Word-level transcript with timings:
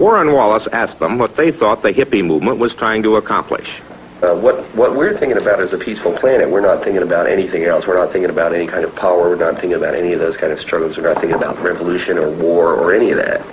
Warren 0.00 0.32
Wallace 0.32 0.66
asked 0.72 0.98
them 0.98 1.18
what 1.18 1.36
they 1.36 1.52
thought 1.52 1.82
the 1.82 1.92
hippie 1.92 2.24
movement 2.24 2.58
was 2.58 2.74
trying 2.74 3.02
to 3.02 3.16
accomplish. 3.16 3.82
Uh, 4.22 4.34
what 4.34 4.64
what 4.74 4.96
we're 4.96 5.14
thinking 5.14 5.36
about 5.36 5.60
is 5.60 5.74
a 5.74 5.78
peaceful 5.78 6.12
planet. 6.12 6.48
We're 6.48 6.62
not 6.62 6.82
thinking 6.82 7.02
about 7.02 7.26
anything 7.26 7.64
else. 7.64 7.86
We're 7.86 7.98
not 7.98 8.10
thinking 8.10 8.30
about 8.30 8.54
any 8.54 8.66
kind 8.66 8.82
of 8.82 8.96
power. 8.96 9.28
We're 9.28 9.36
not 9.36 9.60
thinking 9.60 9.74
about 9.74 9.94
any 9.94 10.14
of 10.14 10.18
those 10.18 10.38
kind 10.38 10.54
of 10.54 10.58
struggles. 10.58 10.96
We're 10.96 11.12
not 11.12 11.20
thinking 11.20 11.36
about 11.36 11.62
revolution 11.62 12.16
or 12.16 12.30
war 12.30 12.74
or 12.74 12.94
any 12.94 13.10
of 13.10 13.18
that. 13.18 13.44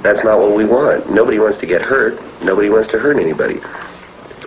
That's 0.00 0.24
not 0.24 0.38
what 0.38 0.52
we 0.56 0.64
want. 0.64 1.10
Nobody 1.10 1.38
wants 1.38 1.58
to 1.58 1.66
get 1.66 1.82
hurt. 1.82 2.18
Nobody 2.42 2.70
wants 2.70 2.88
to 2.92 2.98
hurt 2.98 3.18
anybody. 3.18 3.60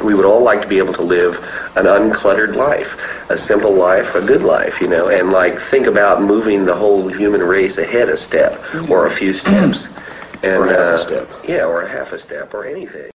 We 0.04 0.15
would 0.15 0.25
all 0.25 0.42
like 0.42 0.64
to 0.64 0.68
be 0.68 0.79
able 0.79 0.93
to 0.93 1.04
live 1.04 1.36
an 1.75 1.86
uncluttered 1.86 2.56
life, 2.56 3.00
a 3.29 3.38
simple 3.38 3.74
life, 3.74 4.15
a 4.15 4.21
good 4.21 4.42
life, 4.42 4.82
you 4.82 4.88
know, 4.88 5.10
and 5.10 5.32
like 5.32 5.60
think 5.69 5.86
about 5.86 6.24
moving 6.24 6.65
the 6.65 6.75
whole 6.75 7.07
human 7.07 7.43
race 7.43 7.78
ahead 7.78 8.10
a 8.10 8.18
step 8.18 8.60
or 8.89 9.06
a 9.06 9.15
few 9.15 9.33
steps. 9.33 9.88
And, 10.43 10.55
Or 10.55 10.68
half 10.68 10.77
a 10.77 10.82
uh, 10.82 11.07
step. 11.07 11.46
Yeah, 11.47 11.65
or 11.65 11.82
a 11.82 11.89
half 11.89 12.11
a 12.11 12.19
step 12.19 12.54
or 12.54 12.65
anything. 12.65 13.09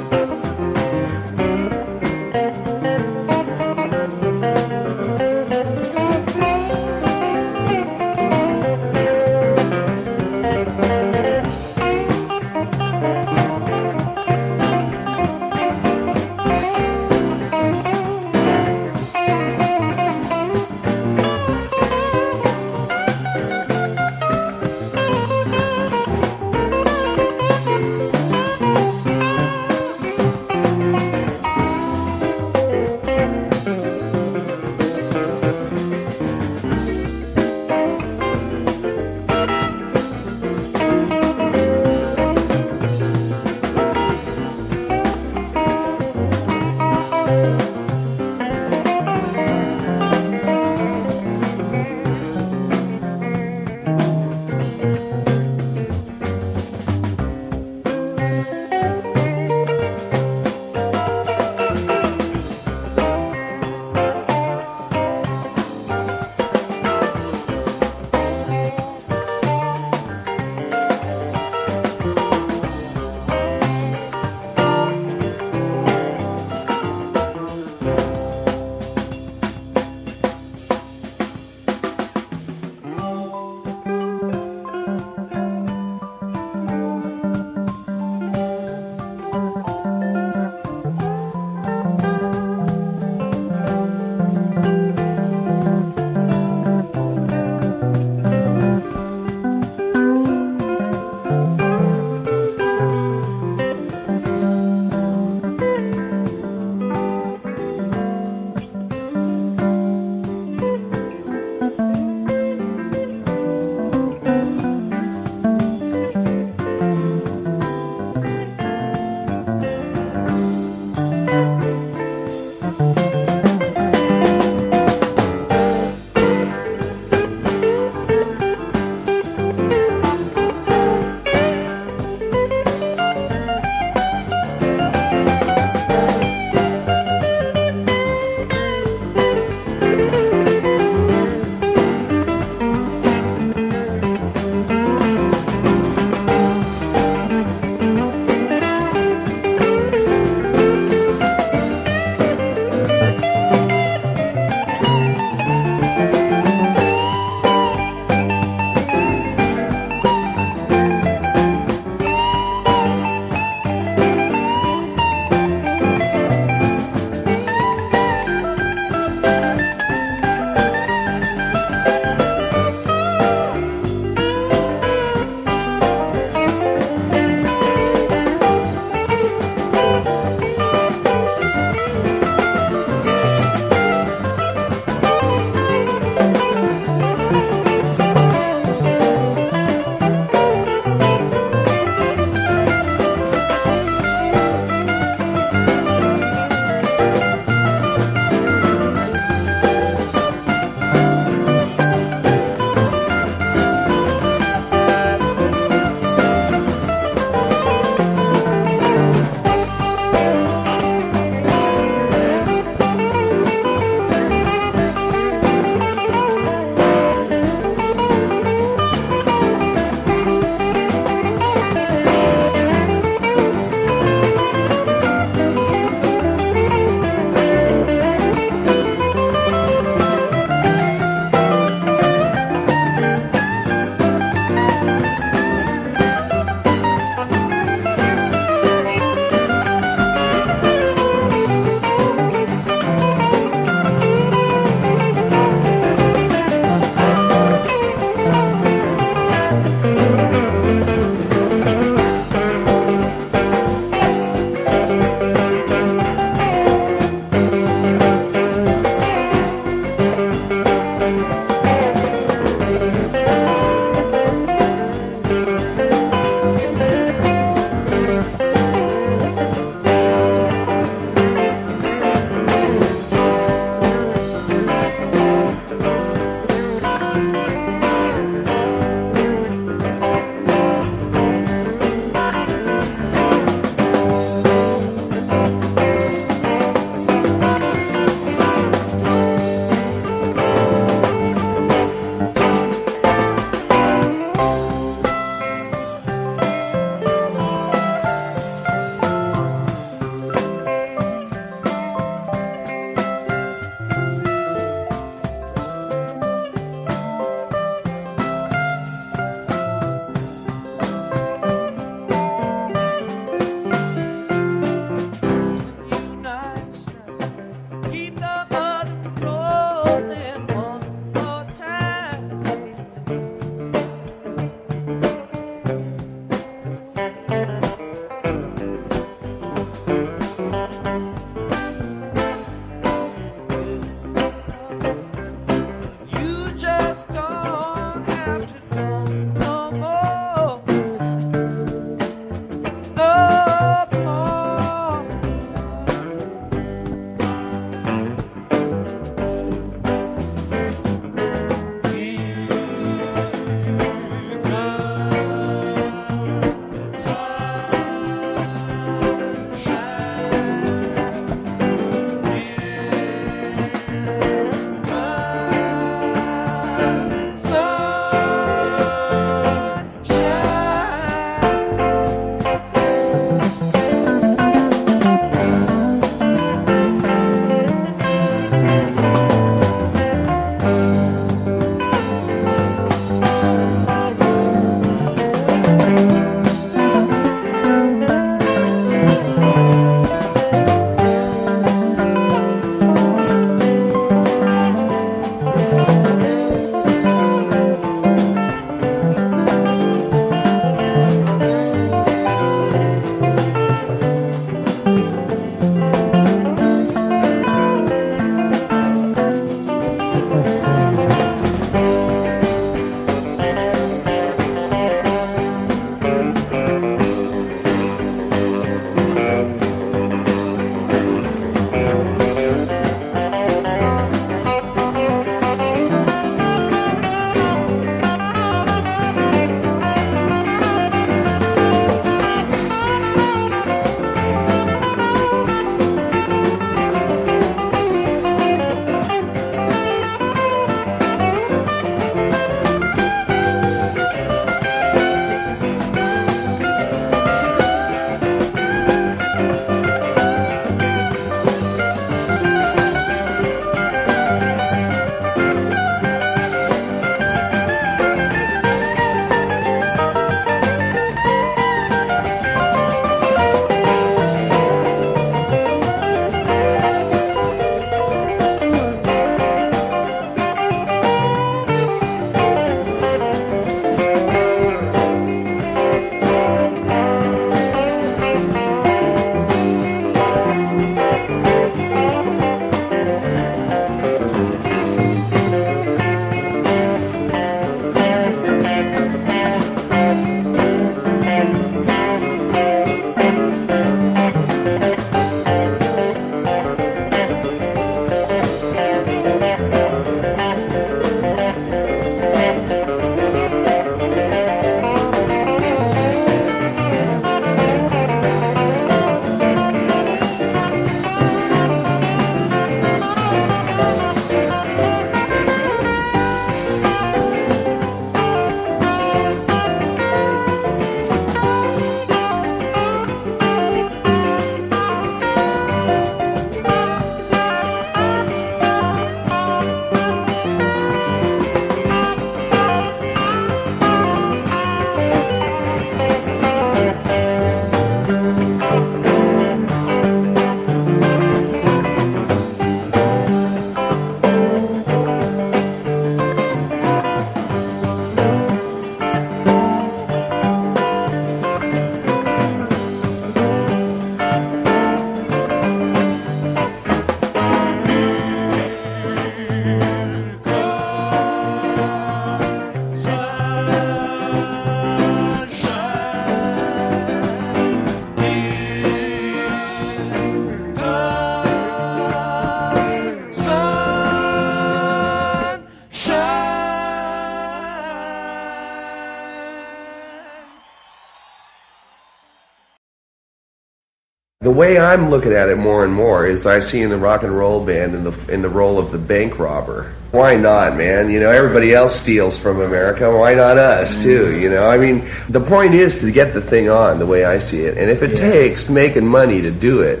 Way 584.60 584.78
I'm 584.78 585.08
looking 585.08 585.32
at 585.32 585.48
it 585.48 585.56
more 585.56 585.84
and 585.84 585.92
more 585.92 586.26
is 586.26 586.46
I 586.46 586.60
see 586.60 586.82
in 586.82 586.90
the 586.90 586.98
rock 586.98 587.22
and 587.22 587.34
roll 587.34 587.64
band 587.64 587.94
in 587.94 588.04
the 588.04 588.26
in 588.30 588.42
the 588.42 588.48
role 588.50 588.78
of 588.78 588.90
the 588.90 588.98
bank 588.98 589.38
robber. 589.38 589.90
Why 590.10 590.36
not, 590.36 590.76
man? 590.76 591.10
You 591.10 591.18
know, 591.18 591.30
everybody 591.30 591.72
else 591.72 591.98
steals 591.98 592.36
from 592.36 592.60
America. 592.60 593.10
Why 593.10 593.32
not 593.32 593.56
us 593.56 593.96
too? 594.02 594.24
Mm-hmm. 594.26 594.40
You 594.42 594.50
know, 594.50 594.68
I 594.68 594.76
mean, 594.76 595.08
the 595.30 595.40
point 595.40 595.72
is 595.72 596.00
to 596.02 596.10
get 596.12 596.34
the 596.34 596.42
thing 596.42 596.68
on 596.68 596.98
the 596.98 597.06
way 597.06 597.24
I 597.24 597.38
see 597.38 597.62
it, 597.62 597.78
and 597.78 597.90
if 597.90 598.02
it 598.02 598.10
Yeah. 598.10 598.30
takes 598.32 598.68
making 598.68 599.06
money 599.06 599.40
to 599.40 599.50
do 599.50 599.80
it, 599.80 600.00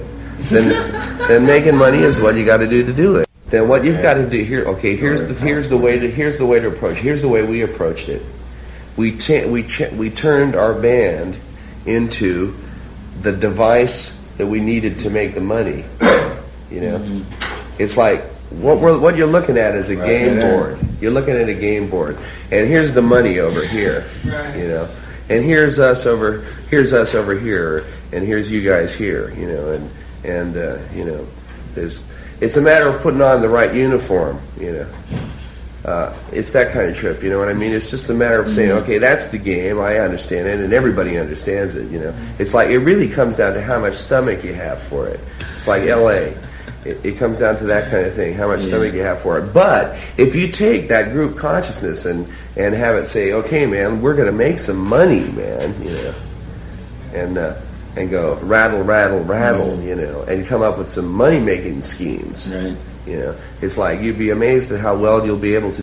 then 0.50 0.68
then 1.28 1.46
making 1.46 1.76
money 1.76 2.02
is 2.02 2.20
what 2.20 2.36
you 2.36 2.44
got 2.44 2.58
to 2.58 2.68
do 2.68 2.84
to 2.84 2.92
do 2.92 3.16
it. 3.16 3.26
Then 3.46 3.66
what 3.66 3.82
you've 3.82 4.02
got 4.02 4.14
to 4.14 4.28
do 4.28 4.44
here, 4.44 4.66
okay? 4.76 4.94
Here's 4.94 5.26
the 5.26 5.34
here's 5.42 5.70
the 5.70 5.78
way 5.78 5.98
to 5.98 6.10
here's 6.10 6.36
the 6.36 6.44
way 6.46 6.60
to 6.60 6.68
approach. 6.68 6.98
Here's 6.98 7.22
the 7.22 7.28
way 7.28 7.42
we 7.42 7.62
approached 7.62 8.10
it. 8.10 8.20
We 8.98 9.16
cha- 9.16 9.46
we 9.46 9.62
cha- 9.62 9.94
we 9.96 10.10
turned 10.10 10.54
our 10.54 10.74
band 10.74 11.38
into 11.86 12.54
the 13.22 13.32
device 13.32 14.19
that 14.40 14.46
we 14.46 14.58
needed 14.58 14.98
to 15.00 15.10
make 15.10 15.34
the 15.34 15.40
money. 15.40 15.84
You 16.70 16.80
know, 16.80 17.22
it's 17.78 17.96
like 17.98 18.22
what 18.50 18.78
we're 18.80 18.98
what 18.98 19.16
you're 19.16 19.26
looking 19.26 19.58
at 19.58 19.74
is 19.74 19.90
a 19.90 19.96
Right. 19.96 20.06
game 20.06 20.38
Yeah. 20.38 20.50
board. 20.50 20.78
You're 21.00 21.10
looking 21.12 21.34
at 21.36 21.48
a 21.48 21.54
game 21.54 21.88
board, 21.90 22.16
and 22.50 22.66
here's 22.66 22.92
the 22.94 23.02
money 23.02 23.38
over 23.38 23.62
here. 23.62 24.04
Right. 24.26 24.56
You 24.56 24.68
know, 24.68 24.88
and 25.28 25.44
here's 25.44 25.78
us 25.78 26.06
over 26.06 26.44
here's 26.70 26.92
us 26.94 27.14
over 27.14 27.34
here, 27.38 27.84
and 28.12 28.26
here's 28.26 28.50
you 28.50 28.62
guys 28.62 28.94
here. 28.94 29.32
You 29.38 29.46
know, 29.48 29.70
and 29.72 29.90
and 30.24 30.56
uh, 30.56 30.78
you 30.94 31.04
know, 31.04 31.26
there's 31.74 32.02
it's 32.40 32.56
a 32.56 32.62
matter 32.62 32.88
of 32.88 33.02
putting 33.02 33.20
on 33.20 33.42
the 33.42 33.48
right 33.48 33.74
uniform. 33.74 34.38
You 34.58 34.72
know. 34.72 34.86
Uh, 35.84 36.14
it's 36.30 36.50
that 36.50 36.72
kind 36.72 36.90
of 36.90 36.96
trip, 36.96 37.22
you 37.22 37.30
know 37.30 37.38
what 37.38 37.48
I 37.48 37.54
mean? 37.54 37.72
It's 37.72 37.88
just 37.90 38.10
a 38.10 38.14
matter 38.14 38.38
of 38.38 38.50
saying, 38.50 38.70
okay, 38.70 38.98
that's 38.98 39.28
the 39.28 39.38
game. 39.38 39.80
I 39.80 39.98
understand 39.98 40.46
it, 40.46 40.60
and 40.60 40.74
everybody 40.74 41.16
understands 41.16 41.74
it. 41.74 41.90
You 41.90 42.00
know, 42.00 42.14
it's 42.38 42.52
like 42.52 42.68
it 42.68 42.78
really 42.80 43.08
comes 43.08 43.36
down 43.36 43.54
to 43.54 43.62
how 43.62 43.80
much 43.80 43.94
stomach 43.94 44.44
you 44.44 44.52
have 44.52 44.80
for 44.80 45.08
it. 45.08 45.20
It's 45.54 45.66
like 45.66 45.84
L.A. 45.84 46.34
It, 46.84 47.04
it 47.04 47.16
comes 47.18 47.38
down 47.38 47.56
to 47.58 47.64
that 47.64 47.90
kind 47.90 48.06
of 48.06 48.14
thing, 48.14 48.34
how 48.34 48.48
much 48.48 48.60
Yeah. 48.60 48.66
stomach 48.68 48.92
you 48.94 49.00
have 49.00 49.20
for 49.20 49.38
it. 49.38 49.52
But 49.54 49.96
if 50.18 50.34
you 50.34 50.48
take 50.48 50.88
that 50.88 51.12
group 51.12 51.36
consciousness 51.38 52.04
and 52.04 52.26
and 52.56 52.74
have 52.74 52.96
it 52.96 53.06
say, 53.06 53.32
okay, 53.32 53.64
man, 53.66 54.02
we're 54.02 54.14
going 54.14 54.26
to 54.30 54.36
make 54.36 54.58
some 54.58 54.78
money, 54.78 55.24
man, 55.30 55.74
you 55.82 55.90
know, 55.90 56.14
and 57.14 57.38
uh, 57.38 57.54
and 57.96 58.10
go 58.10 58.36
rattle, 58.42 58.82
rattle, 58.82 59.20
rattle, 59.24 59.80
you 59.82 59.94
know, 59.94 60.22
and 60.22 60.46
come 60.46 60.60
up 60.62 60.76
with 60.78 60.88
some 60.88 61.06
money 61.10 61.40
making 61.40 61.80
schemes. 61.82 62.48
Right. 62.52 62.76
You 63.10 63.16
know, 63.18 63.36
it's 63.60 63.76
like 63.76 64.00
you'd 64.00 64.18
be 64.18 64.30
amazed 64.30 64.70
at 64.70 64.78
how 64.80 64.96
well 64.96 65.26
you'll 65.26 65.36
be 65.36 65.56
able 65.56 65.72
to. 65.72 65.82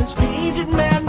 this 0.00 0.14
painted 0.14 0.68
man. 0.70 0.99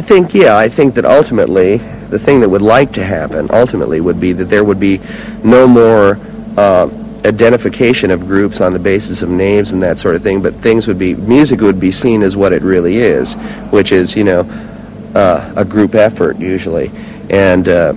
I 0.00 0.02
think, 0.02 0.32
yeah, 0.32 0.56
I 0.56 0.70
think 0.70 0.94
that 0.94 1.04
ultimately, 1.04 1.76
the 1.76 2.18
thing 2.18 2.40
that 2.40 2.48
would 2.48 2.62
like 2.62 2.90
to 2.92 3.04
happen, 3.04 3.50
ultimately, 3.52 4.00
would 4.00 4.18
be 4.18 4.32
that 4.32 4.46
there 4.46 4.64
would 4.64 4.80
be 4.80 4.98
no 5.44 5.68
more 5.68 6.18
uh, 6.56 6.88
identification 7.26 8.10
of 8.10 8.20
groups 8.20 8.62
on 8.62 8.72
the 8.72 8.78
basis 8.78 9.20
of 9.20 9.28
names 9.28 9.72
and 9.72 9.82
that 9.82 9.98
sort 9.98 10.14
of 10.14 10.22
thing, 10.22 10.40
but 10.40 10.54
things 10.54 10.86
would 10.86 10.98
be, 10.98 11.14
music 11.16 11.60
would 11.60 11.78
be 11.78 11.92
seen 11.92 12.22
as 12.22 12.34
what 12.34 12.54
it 12.54 12.62
really 12.62 12.96
is, 12.96 13.34
which 13.72 13.92
is, 13.92 14.16
you 14.16 14.24
know, 14.24 14.40
uh, 15.14 15.52
a 15.54 15.66
group 15.66 15.94
effort, 15.94 16.38
usually. 16.38 16.90
And 17.28 17.68
uh, 17.68 17.92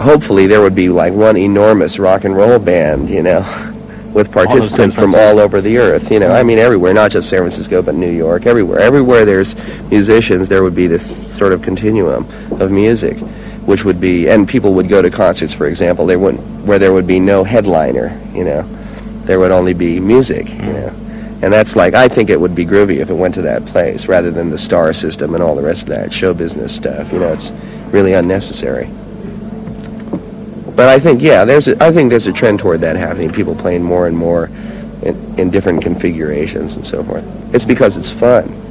hopefully 0.00 0.48
there 0.48 0.62
would 0.62 0.74
be 0.74 0.88
like 0.88 1.12
one 1.12 1.36
enormous 1.36 2.00
rock 2.00 2.24
and 2.24 2.34
roll 2.36 2.58
band, 2.58 3.08
you 3.08 3.22
know, 3.22 3.42
with 4.14 4.30
participants 4.32 4.94
from 4.94 5.14
all 5.14 5.38
over 5.40 5.60
the 5.60 5.76
earth. 5.76 6.10
You 6.10 6.20
know, 6.20 6.30
I 6.30 6.42
mean 6.42 6.58
everywhere, 6.58 6.94
not 6.94 7.10
just 7.10 7.28
San 7.28 7.40
Francisco, 7.40 7.82
but 7.82 7.94
New 7.94 8.10
York, 8.10 8.46
everywhere. 8.46 8.78
Everywhere 8.78 9.24
there's 9.24 9.56
musicians, 9.90 10.48
there 10.48 10.62
would 10.62 10.74
be 10.74 10.86
this 10.86 11.36
sort 11.36 11.52
of 11.52 11.60
continuum 11.60 12.26
of 12.60 12.70
music, 12.70 13.18
which 13.66 13.84
would 13.84 14.00
be, 14.00 14.28
and 14.28 14.48
people 14.48 14.72
would 14.74 14.88
go 14.88 15.02
to 15.02 15.10
concerts, 15.10 15.52
for 15.52 15.66
example, 15.66 16.06
there 16.06 16.18
wouldn't, 16.18 16.42
where 16.64 16.78
there 16.78 16.92
would 16.92 17.06
be 17.06 17.18
no 17.18 17.42
headliner. 17.44 18.18
You 18.32 18.44
know, 18.44 18.62
there 19.24 19.40
would 19.40 19.50
only 19.50 19.74
be 19.74 19.98
music. 20.00 20.48
You 20.48 20.72
know. 20.72 21.00
And 21.42 21.52
that's 21.52 21.76
like, 21.76 21.92
I 21.92 22.08
think 22.08 22.30
it 22.30 22.40
would 22.40 22.54
be 22.54 22.64
groovy 22.64 23.00
if 23.00 23.10
it 23.10 23.14
went 23.14 23.34
to 23.34 23.42
that 23.42 23.66
place 23.66 24.06
rather 24.06 24.30
than 24.30 24.48
the 24.48 24.56
star 24.56 24.94
system 24.94 25.34
and 25.34 25.42
all 25.42 25.54
the 25.54 25.62
rest 25.62 25.82
of 25.82 25.88
that 25.88 26.10
show 26.10 26.32
business 26.32 26.74
stuff. 26.74 27.12
You 27.12 27.18
know, 27.18 27.32
it's 27.32 27.50
really 27.92 28.14
unnecessary. 28.14 28.88
But 30.76 30.88
I 30.88 30.98
think, 30.98 31.22
yeah, 31.22 31.44
there's 31.44 31.68
a, 31.68 31.82
I 31.82 31.92
think 31.92 32.10
there's 32.10 32.26
a 32.26 32.32
trend 32.32 32.58
toward 32.58 32.80
that 32.80 32.96
happening. 32.96 33.30
People 33.30 33.54
playing 33.54 33.82
more 33.82 34.08
and 34.08 34.16
more 34.16 34.46
in, 35.02 35.38
in 35.38 35.50
different 35.50 35.82
configurations 35.82 36.76
and 36.76 36.84
so 36.84 37.02
forth. 37.04 37.24
It's 37.54 37.64
because 37.64 37.96
it's 37.96 38.10
fun. 38.10 38.63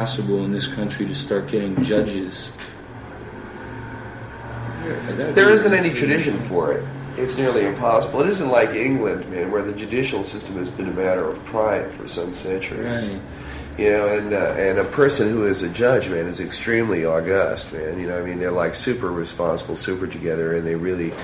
Possible 0.00 0.42
in 0.46 0.50
this 0.50 0.66
country 0.66 1.04
to 1.04 1.14
start 1.14 1.46
getting 1.46 1.82
judges. 1.82 2.50
Yeah, 4.82 4.92
that 4.92 5.26
would 5.26 5.34
There 5.34 5.50
isn't 5.50 5.74
any 5.74 5.90
tradition 5.90 6.38
for 6.38 6.72
it. 6.72 6.82
It's 7.18 7.36
nearly 7.36 7.66
impossible. 7.66 8.22
It 8.22 8.30
isn't 8.30 8.48
like 8.48 8.70
England, 8.70 9.30
man, 9.30 9.50
where 9.50 9.60
the 9.62 9.74
judicial 9.74 10.24
system 10.24 10.56
has 10.56 10.70
been 10.70 10.88
a 10.88 10.92
matter 10.92 11.28
of 11.28 11.44
pride 11.44 11.90
for 11.90 12.08
some 12.08 12.34
centuries. 12.34 13.12
Right. 13.12 13.20
You 13.80 13.90
know, 13.92 14.08
and 14.08 14.34
uh, 14.34 14.54
and 14.58 14.78
a 14.78 14.84
person 14.84 15.30
who 15.30 15.46
is 15.46 15.62
a 15.62 15.68
judge, 15.70 16.10
man, 16.10 16.26
is 16.26 16.38
extremely 16.38 17.06
august, 17.06 17.72
man. 17.72 17.98
You 17.98 18.08
know, 18.08 18.18
I 18.18 18.22
mean, 18.22 18.38
they're 18.38 18.50
like 18.50 18.74
super 18.74 19.10
responsible, 19.10 19.74
super 19.74 20.06
together, 20.06 20.54
and 20.54 20.66
they 20.66 20.74
really, 20.74 21.14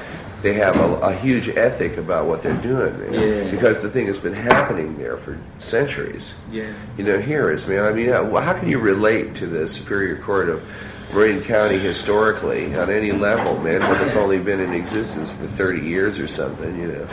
they 0.41 0.55
have 0.55 0.75
a, 0.77 0.95
a 1.01 1.13
huge 1.13 1.51
ethic 1.51 1.99
about 1.99 2.25
what 2.27 2.43
they're 2.43 2.63
doing, 2.63 2.99
man. 2.99 3.13
Yeah. 3.13 3.51
Because 3.51 3.83
the 3.83 3.91
thing 3.91 4.07
has 4.07 4.19
been 4.19 4.33
happening 4.33 4.97
there 4.97 5.19
for 5.19 5.39
centuries. 5.59 6.35
Yeah. 6.51 6.73
You 6.97 7.05
know, 7.05 7.19
here 7.19 7.51
is, 7.51 7.67
man. 7.67 7.85
I 7.85 7.93
mean, 7.93 8.09
how, 8.09 8.25
how 8.37 8.59
can 8.59 8.71
you 8.71 8.79
relate 8.79 9.35
to 9.37 9.47
the 9.47 9.69
Superior 9.69 10.17
Court 10.17 10.49
of 10.49 10.65
Marin 11.13 11.43
County 11.43 11.79
historically 11.79 12.75
on 12.75 12.89
any 12.89 13.13
level, 13.13 13.61
man, 13.61 13.81
when 13.83 14.01
it's 14.01 14.17
only 14.17 14.39
been 14.39 14.61
in 14.61 14.73
existence 14.73 15.31
for 15.31 15.47
30 15.47 15.83
years 15.83 16.19
or 16.19 16.27
something, 16.27 16.79
you 16.79 16.89
know, 16.89 17.09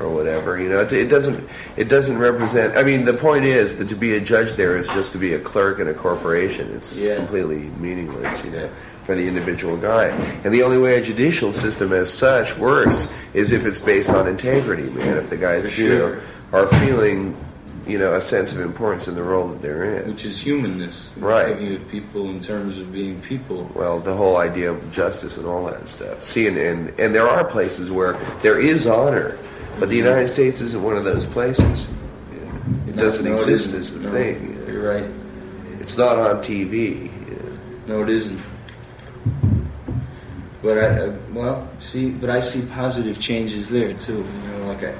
or 0.00 0.08
whatever. 0.08 0.60
You 0.60 0.68
know, 0.68 0.80
it, 0.80 0.92
it 0.92 1.08
doesn't 1.08 1.48
it 1.76 1.88
doesn't 1.88 2.18
represent. 2.18 2.76
I 2.76 2.82
mean, 2.82 3.04
the 3.04 3.14
point 3.14 3.44
is 3.44 3.78
that 3.78 3.88
to 3.88 3.94
be 3.96 4.14
a 4.14 4.20
judge 4.20 4.52
there 4.54 4.76
is 4.76 4.86
just 4.88 5.12
to 5.12 5.18
be 5.18 5.34
a 5.34 5.38
clerk 5.40 5.78
in 5.78 5.88
a 5.88 5.94
corporation. 5.94 6.70
It's 6.74 6.98
Yeah. 6.98 7.16
completely 7.16 7.70
meaningless, 7.78 8.44
you 8.44 8.50
know. 8.50 8.68
For 9.04 9.14
the 9.14 9.26
individual 9.26 9.78
guy, 9.78 10.08
and 10.44 10.52
the 10.52 10.62
only 10.62 10.76
way 10.76 10.98
a 10.98 11.00
judicial 11.00 11.50
system 11.50 11.94
as 11.94 12.12
such 12.12 12.58
works 12.58 13.10
is 13.32 13.52
if 13.52 13.64
it's 13.64 13.80
based 13.80 14.10
on 14.10 14.28
integrity, 14.28 14.90
man. 14.90 15.16
If 15.16 15.30
the 15.30 15.38
guys, 15.38 15.74
For 15.74 15.80
you 15.80 15.88
know, 15.88 16.16
are 16.52 16.66
feeling, 16.66 17.34
you 17.86 17.96
know, 17.98 18.16
a 18.16 18.20
sense 18.20 18.52
of 18.52 18.60
importance 18.60 19.08
in 19.08 19.14
the 19.14 19.22
role 19.22 19.48
that 19.48 19.62
they're 19.62 19.84
in. 20.02 20.10
Which 20.10 20.26
is 20.26 20.38
humanness. 20.42 21.14
Right. 21.16 21.56
Thinking 21.56 21.76
of 21.76 21.88
people 21.88 22.28
in 22.28 22.38
terms 22.40 22.78
of 22.78 22.92
being 22.92 23.18
people. 23.22 23.70
Well, 23.74 23.98
the 23.98 24.14
whole 24.14 24.36
idea 24.36 24.70
of 24.72 24.92
justice 24.92 25.38
and 25.38 25.46
all 25.46 25.64
that 25.68 25.88
stuff. 25.88 26.22
See, 26.22 26.46
and, 26.46 26.58
and, 26.58 26.92
and 27.00 27.14
there 27.14 27.26
are 27.26 27.44
places 27.44 27.90
where 27.90 28.12
there 28.42 28.60
is 28.60 28.86
honor, 28.86 29.38
but 29.78 29.88
the 29.88 29.96
United 29.96 30.28
States 30.28 30.60
isn't 30.60 30.82
one 30.82 30.96
of 30.96 31.04
those 31.04 31.26
places. 31.26 31.88
It 32.86 32.96
No, 32.96 33.02
doesn't 33.02 33.24
no, 33.24 33.34
exist 33.34 33.74
as 33.74 33.94
a 33.94 34.00
No, 34.00 34.10
thing. 34.12 34.64
You're 34.66 34.88
right. 34.94 35.06
It's 35.80 35.96
not 35.96 36.18
on 36.18 36.42
TV. 36.42 37.10
No, 37.86 38.02
it 38.02 38.08
isn't. 38.10 38.40
But 40.62 40.78
I, 40.78 40.86
uh, 40.86 41.16
well, 41.32 41.68
see, 41.78 42.10
but 42.10 42.30
I 42.30 42.40
see 42.40 42.62
positive 42.62 43.18
changes 43.20 43.70
there 43.70 43.94
too. 43.94 44.26
You 44.44 44.48
know, 44.50 44.66
like 44.66 44.82
I, 44.84 44.94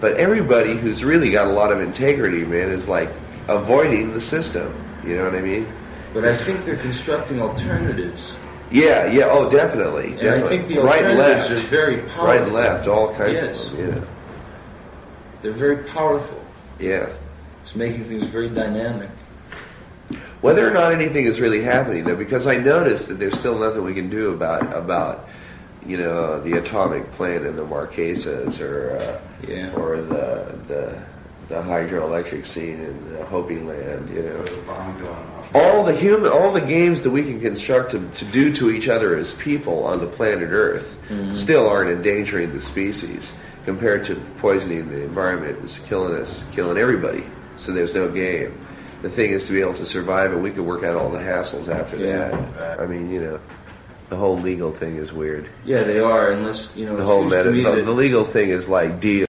But 0.00 0.14
everybody 0.16 0.76
who's 0.76 1.04
really 1.04 1.30
got 1.30 1.46
a 1.46 1.52
lot 1.52 1.70
of 1.72 1.80
integrity, 1.80 2.44
man, 2.44 2.70
is 2.70 2.88
like 2.88 3.10
avoiding 3.48 4.12
the 4.14 4.20
system. 4.20 4.74
You 5.04 5.16
know 5.16 5.24
what 5.24 5.34
I 5.34 5.42
mean? 5.42 5.66
but 6.14 6.24
I 6.24 6.32
think 6.32 6.64
they're 6.64 6.78
constructing 6.78 7.42
alternatives, 7.42 8.38
Yeah, 8.70 9.06
yeah. 9.06 9.28
Oh, 9.30 9.48
definitely. 9.50 10.08
and 10.12 10.20
definitely. 10.20 10.44
I 10.44 10.48
think 10.48 10.66
the 10.66 10.80
right 10.80 11.04
and 11.04 11.18
left, 11.18 11.50
are 11.50 11.54
very 11.56 11.98
powerful. 11.98 12.24
right 12.24 12.42
and 12.42 12.52
left, 12.52 12.88
all 12.88 13.14
kinds 13.14 13.34
Yes. 13.34 13.70
of 13.70 13.76
them. 13.76 13.88
Yeah, 13.94 14.04
They're 15.42 15.52
very 15.52 15.78
powerful. 15.84 16.42
yeah. 16.80 17.06
It's 17.62 17.74
making 17.76 18.04
things 18.04 18.26
very 18.28 18.48
dynamic. 18.48 19.08
Whether 20.40 20.68
or 20.68 20.72
not 20.72 20.92
anything 20.92 21.24
is 21.24 21.40
really 21.40 21.62
happening, 21.62 22.04
though, 22.04 22.14
because 22.14 22.46
I 22.46 22.56
noticed 22.58 23.08
that 23.08 23.14
there's 23.14 23.38
still 23.38 23.58
nothing 23.58 23.82
we 23.82 23.94
can 23.94 24.08
do 24.10 24.32
about 24.32 24.72
about 24.76 25.28
you 25.84 25.96
know 25.96 26.38
the 26.40 26.58
atomic 26.58 27.10
plant 27.12 27.44
in 27.46 27.56
the 27.56 27.64
Marquesas 27.64 28.60
or 28.60 28.98
uh, 28.98 29.20
Yeah. 29.48 29.72
or 29.74 29.96
the 30.00 30.54
the 30.68 30.98
the 31.48 31.54
hydroelectric 31.56 32.44
scene 32.44 32.80
in 32.80 33.16
uh, 33.16 33.24
Hopi 33.26 33.58
Land. 33.60 34.08
You 34.10 34.22
know, 34.22 34.42
There's 34.42 34.50
a 34.58 34.62
bomb 34.62 34.98
going 34.98 35.10
off. 35.10 35.54
all 35.54 35.84
the 35.84 35.94
human, 35.94 36.30
all 36.30 36.50
the 36.52 36.60
games 36.60 37.02
that 37.02 37.10
we 37.10 37.22
can 37.22 37.40
construct 37.40 37.92
to, 37.92 38.08
to 38.14 38.24
do 38.26 38.52
to 38.54 38.70
each 38.70 38.88
other 38.88 39.16
as 39.16 39.34
people 39.34 39.84
on 39.84 40.00
the 40.00 40.06
planet 40.06 40.48
Earth 40.50 40.98
still 41.34 41.68
aren't 41.68 41.90
endangering 41.90 42.52
the 42.52 42.60
species 42.60 43.38
compared 43.64 44.04
to 44.06 44.14
poisoning 44.38 44.88
the 44.90 45.02
environment 45.02 45.58
is 45.64 45.78
killing 45.80 46.14
us, 46.14 46.48
killing 46.50 46.78
everybody. 46.78 47.24
So 47.58 47.72
there's 47.72 47.94
no 47.94 48.08
game. 48.10 48.58
The 49.02 49.10
thing 49.10 49.30
is 49.30 49.46
to 49.46 49.52
be 49.52 49.60
able 49.60 49.74
to 49.74 49.86
survive, 49.86 50.32
and 50.32 50.42
we 50.42 50.50
could 50.50 50.64
work 50.64 50.82
out 50.82 50.94
all 50.96 51.10
the 51.10 51.18
hassles 51.18 51.68
after 51.68 51.96
Yeah. 51.96 52.28
that. 52.58 52.80
I 52.80 52.86
mean, 52.86 53.10
you 53.10 53.20
know, 53.20 53.40
the 54.08 54.16
whole 54.16 54.38
legal 54.38 54.72
thing 54.72 54.96
is 54.96 55.12
weird. 55.12 55.48
Yeah, 55.64 55.82
they 55.84 56.00
are. 56.00 56.30
Unless 56.30 56.76
you 56.76 56.86
know, 56.86 56.96
The 56.96 57.02
it 57.02 57.06
whole 57.06 57.20
seems 57.28 57.32
to 57.32 57.38
meta, 57.38 57.50
me 57.52 57.62
the, 57.62 57.70
that 57.76 57.84
the 57.84 57.92
legal 57.92 58.24
thing 58.24 58.50
is 58.50 58.68
like 58.68 59.00
deal. 59.00 59.26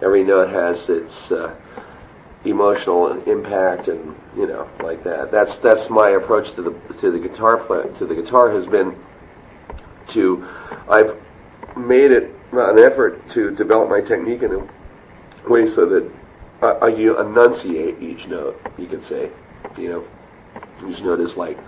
Every 0.00 0.24
note 0.24 0.48
has 0.50 0.88
its 0.88 1.30
uh, 1.30 1.54
emotional 2.44 3.20
impact, 3.28 3.88
and 3.88 4.16
you 4.36 4.46
know, 4.46 4.68
like 4.80 5.04
that. 5.04 5.30
That's 5.30 5.56
that's 5.58 5.90
my 5.90 6.10
approach 6.10 6.52
to 6.54 6.62
the 6.62 6.94
to 7.00 7.10
the 7.10 7.18
guitar 7.18 7.58
play, 7.58 7.82
to 7.98 8.06
the 8.06 8.14
guitar 8.14 8.50
has 8.50 8.66
been 8.66 8.96
to 10.08 10.46
I've 10.88 11.16
made 11.76 12.12
it 12.12 12.34
an 12.52 12.78
effort 12.78 13.28
to 13.30 13.50
develop 13.50 13.90
my 13.90 14.00
technique 14.00 14.42
in 14.42 14.52
a 14.54 15.50
way 15.50 15.68
so 15.68 15.84
that 15.86 16.10
I 16.62 16.88
you 16.88 17.18
enunciate 17.20 18.00
each 18.02 18.26
note. 18.26 18.60
You 18.78 18.86
could 18.86 19.02
say, 19.02 19.30
you 19.76 19.90
know, 19.90 20.88
each 20.88 21.00
note 21.02 21.20
is 21.20 21.36
like 21.36 21.58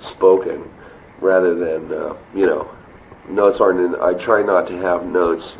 spoken 0.00 0.70
rather 1.20 1.54
than 1.54 1.92
uh, 1.92 2.16
you 2.34 2.46
know 2.46 2.74
notes 3.28 3.60
aren't. 3.60 3.80
In, 3.80 4.00
I 4.00 4.14
try 4.14 4.42
not 4.42 4.66
to 4.68 4.76
have 4.78 5.04
notes 5.04 5.56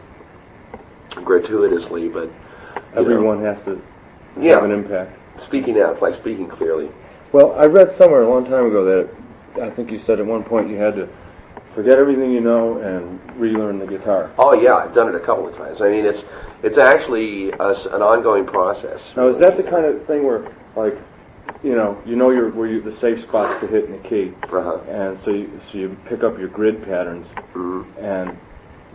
gratuitously, 1.25 2.09
but 2.09 2.25
you 2.25 2.31
know, 2.95 3.01
Everyone 3.01 3.41
has 3.43 3.63
to 3.65 3.81
Yeah. 4.39 4.55
have 4.55 4.65
an 4.65 4.73
impact. 4.73 5.19
speaking 5.39 5.81
out, 5.81 5.93
it's 5.95 6.03
like 6.03 6.15
speaking 6.15 6.47
clearly. 6.47 6.91
Well, 7.33 7.55
I 7.59 7.65
read 7.67 7.93
somewhere 7.95 8.23
a 8.23 8.29
long 8.29 8.45
time 8.45 8.67
ago 8.67 8.85
that 8.85 9.63
I 9.63 9.71
think 9.71 9.91
you 9.91 9.99
said 9.99 10.21
at 10.21 10.27
one 10.27 10.43
point 10.43 10.69
you 10.69 10.77
had 10.77 10.95
to 10.97 11.09
forget 11.75 11.99
everything 11.99 12.31
you 12.33 12.41
know 12.41 12.77
and 12.79 13.19
relearn 13.39 13.79
the 13.79 13.87
guitar. 13.87 14.31
Oh 14.39 14.53
yeah, 14.53 14.75
I've 14.77 14.95
done 14.95 15.09
it 15.09 15.15
a 15.15 15.21
couple 15.21 15.49
of 15.49 15.57
times. 15.57 15.81
I 15.81 15.89
mean, 15.89 16.05
it's 16.05 16.25
it's 16.63 16.77
actually 16.79 17.51
a 17.53 17.69
an 17.93 18.03
ongoing 18.03 18.45
process. 18.45 19.11
Now, 19.17 19.27
is 19.29 19.39
that 19.39 19.57
the 19.57 19.63
kind 19.63 19.85
of 19.87 20.05
thing 20.07 20.25
where, 20.25 20.47
like, 20.77 20.97
you 21.63 21.75
know, 21.75 21.97
you 22.05 22.15
know 22.15 22.31
your 22.31 22.51
where 22.51 22.69
you, 22.69 22.81
the 22.83 22.93
safe 22.93 23.23
spots 23.23 23.59
to 23.61 23.67
hit 23.67 23.87
in 23.87 23.93
the 23.93 24.09
key, 24.09 24.33
Uh-huh. 24.53 24.79
and 24.89 25.19
so 25.19 25.31
you, 25.31 25.51
so 25.71 25.79
you 25.79 25.97
pick 26.05 26.23
up 26.23 26.39
your 26.39 26.49
grid 26.49 26.83
patterns, 26.85 27.27
Mhm. 27.55 27.85
and 28.01 28.37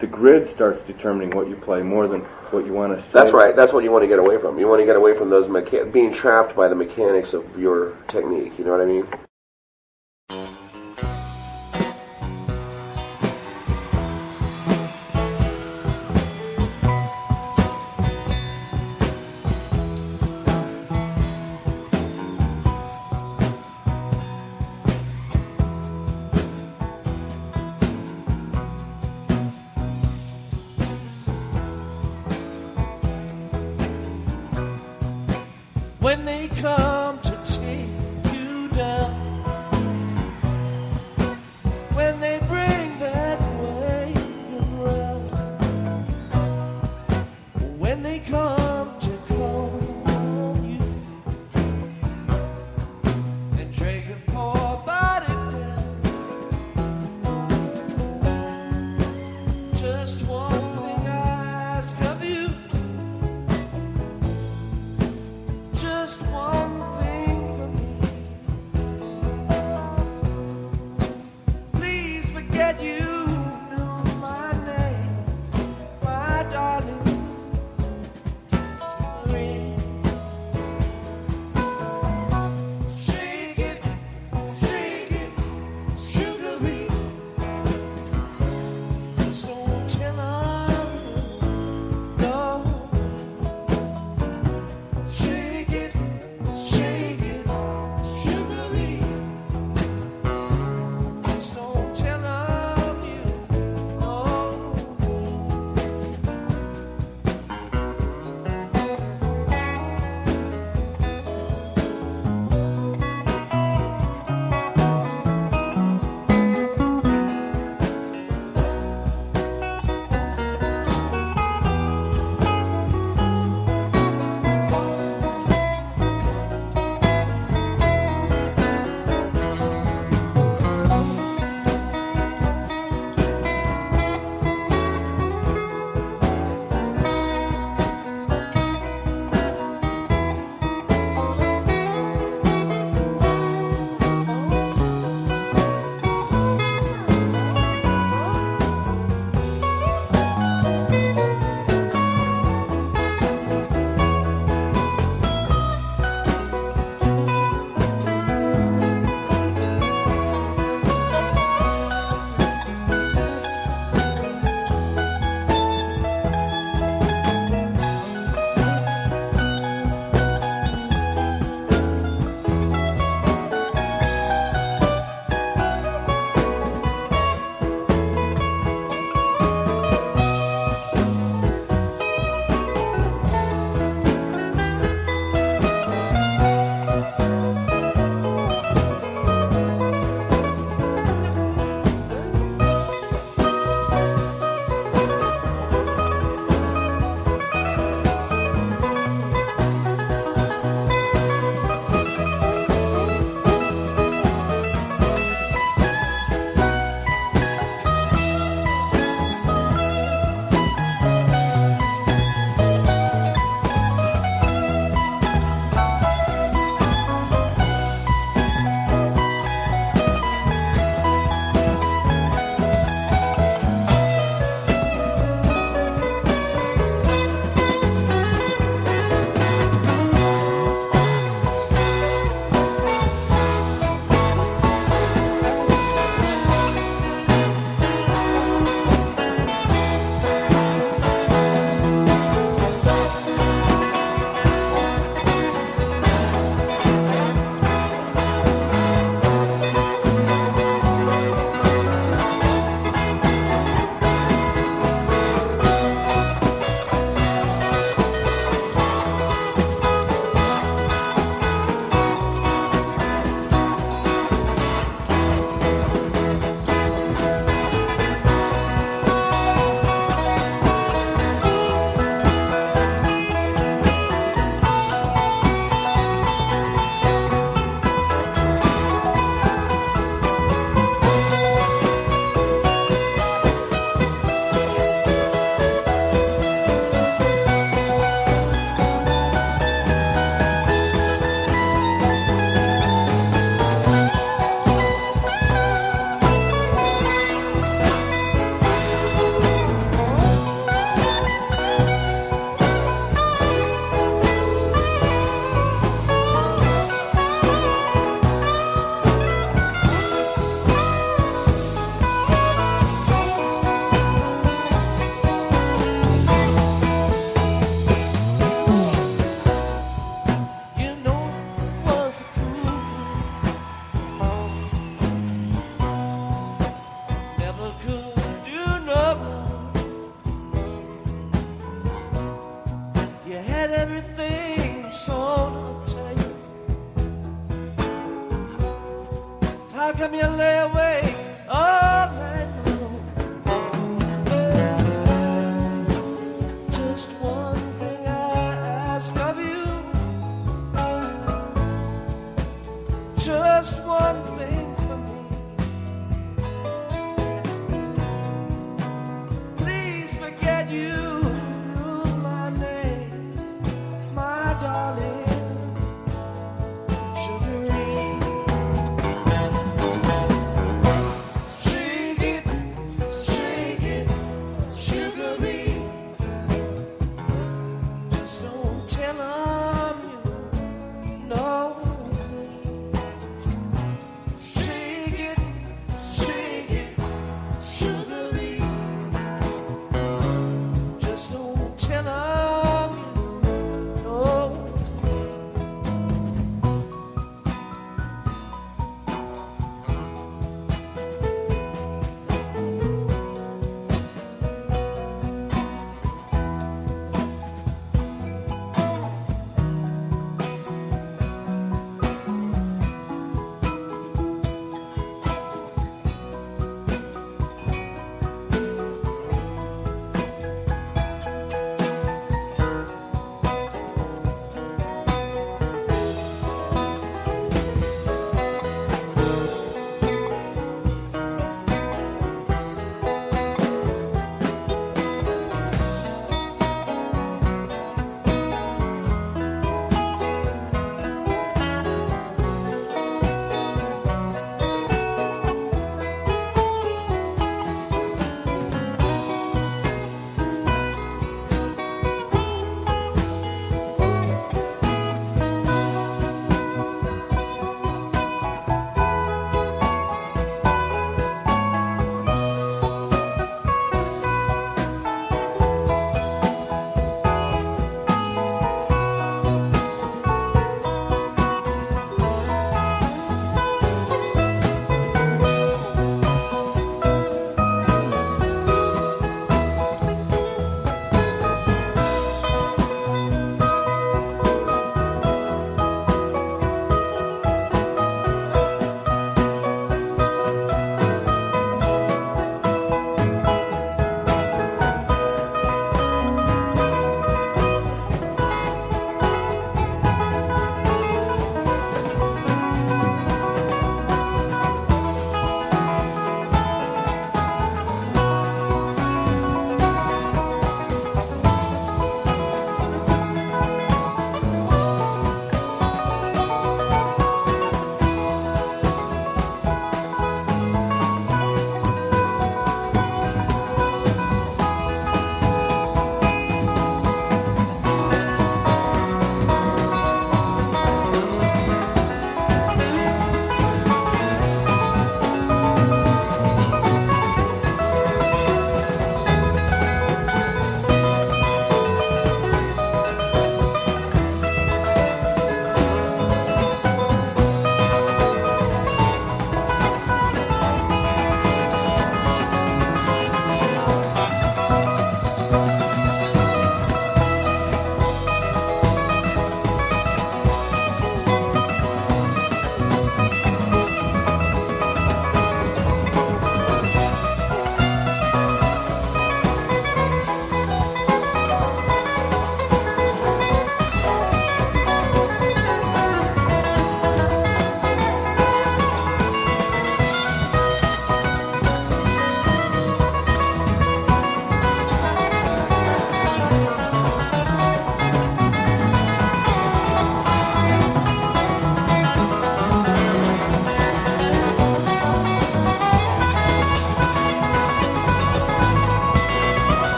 the 0.00 0.06
grid 0.06 0.48
starts 0.50 0.80
determining 0.82 1.36
what 1.36 1.48
you 1.48 1.56
play 1.56 1.82
more 1.82 2.08
than 2.08 2.20
what 2.50 2.66
you 2.66 2.72
want 2.72 2.96
to 2.96 3.02
say. 3.04 3.10
That's 3.12 3.32
right. 3.32 3.54
That's 3.54 3.72
what 3.72 3.84
you 3.84 3.90
want 3.90 4.02
to 4.02 4.08
get 4.08 4.18
away 4.18 4.40
from. 4.40 4.58
You 4.58 4.68
want 4.68 4.80
to 4.80 4.86
get 4.86 4.96
away 4.96 5.16
from 5.16 5.30
those 5.30 5.46
mecha- 5.46 5.92
being 5.92 6.12
trapped 6.12 6.56
by 6.56 6.68
the 6.68 6.74
mechanics 6.74 7.32
of 7.32 7.44
your 7.58 7.96
technique. 8.08 8.58
You 8.58 8.64
know 8.64 8.72
what 8.72 8.80
I 8.80 8.86
mean? 8.86 9.06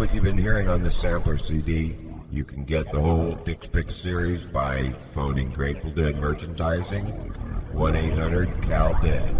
What 0.00 0.14
you've 0.14 0.24
been 0.24 0.38
hearing 0.38 0.66
on 0.66 0.82
this 0.82 0.96
sampler 0.96 1.36
CD, 1.36 1.94
you 2.32 2.42
can 2.42 2.64
get 2.64 2.90
the 2.90 2.98
whole 2.98 3.34
Dick's 3.44 3.66
Pick 3.66 3.90
series 3.90 4.46
by 4.46 4.94
phoning 5.12 5.50
Grateful 5.50 5.90
Dead 5.90 6.16
Merchandising, 6.16 7.04
1 7.04 7.96
800 7.96 8.62
Cal 8.62 8.98
Dead. 9.02 9.36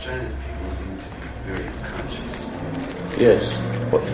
China's 0.00 0.32
people 0.32 0.70
seem 0.70 0.96
very 1.44 1.68
conscious. 1.82 3.20
Yes. 3.20 3.62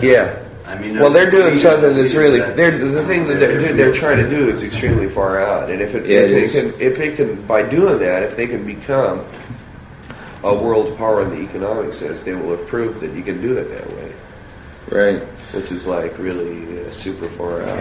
Yeah. 0.03 0.43
I 0.67 0.77
mean, 0.77 0.99
Well, 0.99 1.09
they're 1.09 1.27
uh, 1.27 1.31
doing 1.31 1.55
something 1.55 1.95
that's 1.95 2.15
really 2.15 2.39
they're, 2.39 2.77
the 2.77 3.03
thing 3.03 3.29
that 3.29 3.39
they're, 3.39 3.71
they're 3.71 3.93
trying 3.93 4.17
to 4.17 4.29
do 4.29 4.49
is 4.49 4.61
extremely 4.61 5.07
far 5.07 5.39
out, 5.39 5.69
and 5.69 5.81
if 5.81 5.95
it, 5.95 6.05
Yeah, 6.05 6.17
if 6.17 6.25
it 6.25 6.33
they 6.33 6.41
is. 6.41 6.51
can 6.51 6.81
if 6.81 6.97
they 6.97 7.15
can 7.15 7.47
by 7.47 7.61
doing 7.61 7.99
that, 7.99 8.23
if 8.23 8.35
they 8.35 8.47
can 8.47 8.65
become 8.65 9.25
a 10.51 10.63
world 10.63 10.97
power 10.97 11.23
in 11.23 11.29
the 11.29 11.41
economic 11.41 11.93
sense, 11.93 12.23
they 12.23 12.33
will 12.33 12.55
have 12.55 12.67
proved 12.67 12.99
that 13.01 13.11
you 13.13 13.23
can 13.23 13.41
do 13.41 13.57
it 13.57 13.65
that 13.75 13.87
way, 13.95 14.11
Right. 14.89 15.21
which 15.53 15.71
is 15.71 15.85
like 15.87 16.17
really 16.17 16.79
uh, 16.85 16.91
super 16.91 17.27
far 17.27 17.61
out. 17.63 17.77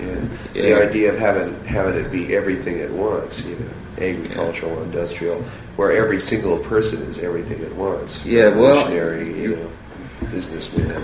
Yeah. 0.00 0.14
Yeah. 0.54 0.62
The 0.62 0.88
idea 0.88 1.12
of 1.12 1.18
having 1.18 1.52
having 1.64 1.94
it 2.04 2.10
be 2.10 2.34
everything 2.36 2.80
at 2.80 2.90
once, 2.90 3.44
you 3.44 3.56
know, 3.56 4.04
agricultural, 4.04 4.82
industrial, 4.84 5.42
where 5.76 5.90
every 5.92 6.20
single 6.20 6.58
person 6.58 7.02
is 7.10 7.18
everything 7.18 7.60
at 7.64 7.74
once. 7.74 8.24
Yeah, 8.24 8.50
well, 8.50 8.76
Revolutionary, 8.86 9.40
you 9.42 9.56
know, 9.56 9.70
businessman, 10.30 11.02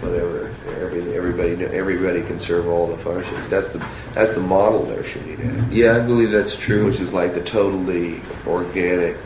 whatever. 0.00 0.50
Every, 0.80 1.14
everybody, 1.16 1.64
everybody 1.66 2.22
can 2.22 2.38
serve 2.40 2.66
all 2.68 2.86
the 2.86 2.96
functions. 2.98 3.48
That's 3.48 3.68
the 3.70 3.84
that's 4.14 4.34
the 4.34 4.40
model 4.40 4.84
they're 4.84 5.04
shooting 5.04 5.40
at, 5.40 5.72
Yeah, 5.72 5.96
I 5.96 6.00
believe 6.00 6.30
that's 6.30 6.56
true. 6.56 6.86
which 6.86 7.00
is 7.00 7.12
like 7.12 7.34
the 7.34 7.42
totally 7.42 8.20
organic 8.46 9.16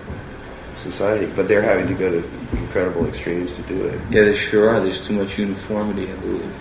society. 0.81 1.27
But 1.35 1.49
they're 1.49 1.63
having 1.63 1.87
to 1.89 1.95
go 1.95 2.11
to 2.11 2.29
incredible 2.59 3.07
extremes 3.07 3.53
to 3.55 3.63
do 3.63 3.87
it. 3.87 4.01
Yeah, 4.11 4.23
there 4.23 4.35
sure 4.35 4.69
are. 4.71 4.81
There's 4.81 5.01
too 5.01 5.15
much 5.15 5.39
uniformity, 5.39 6.11
I 6.11 6.17
believe. 6.17 6.61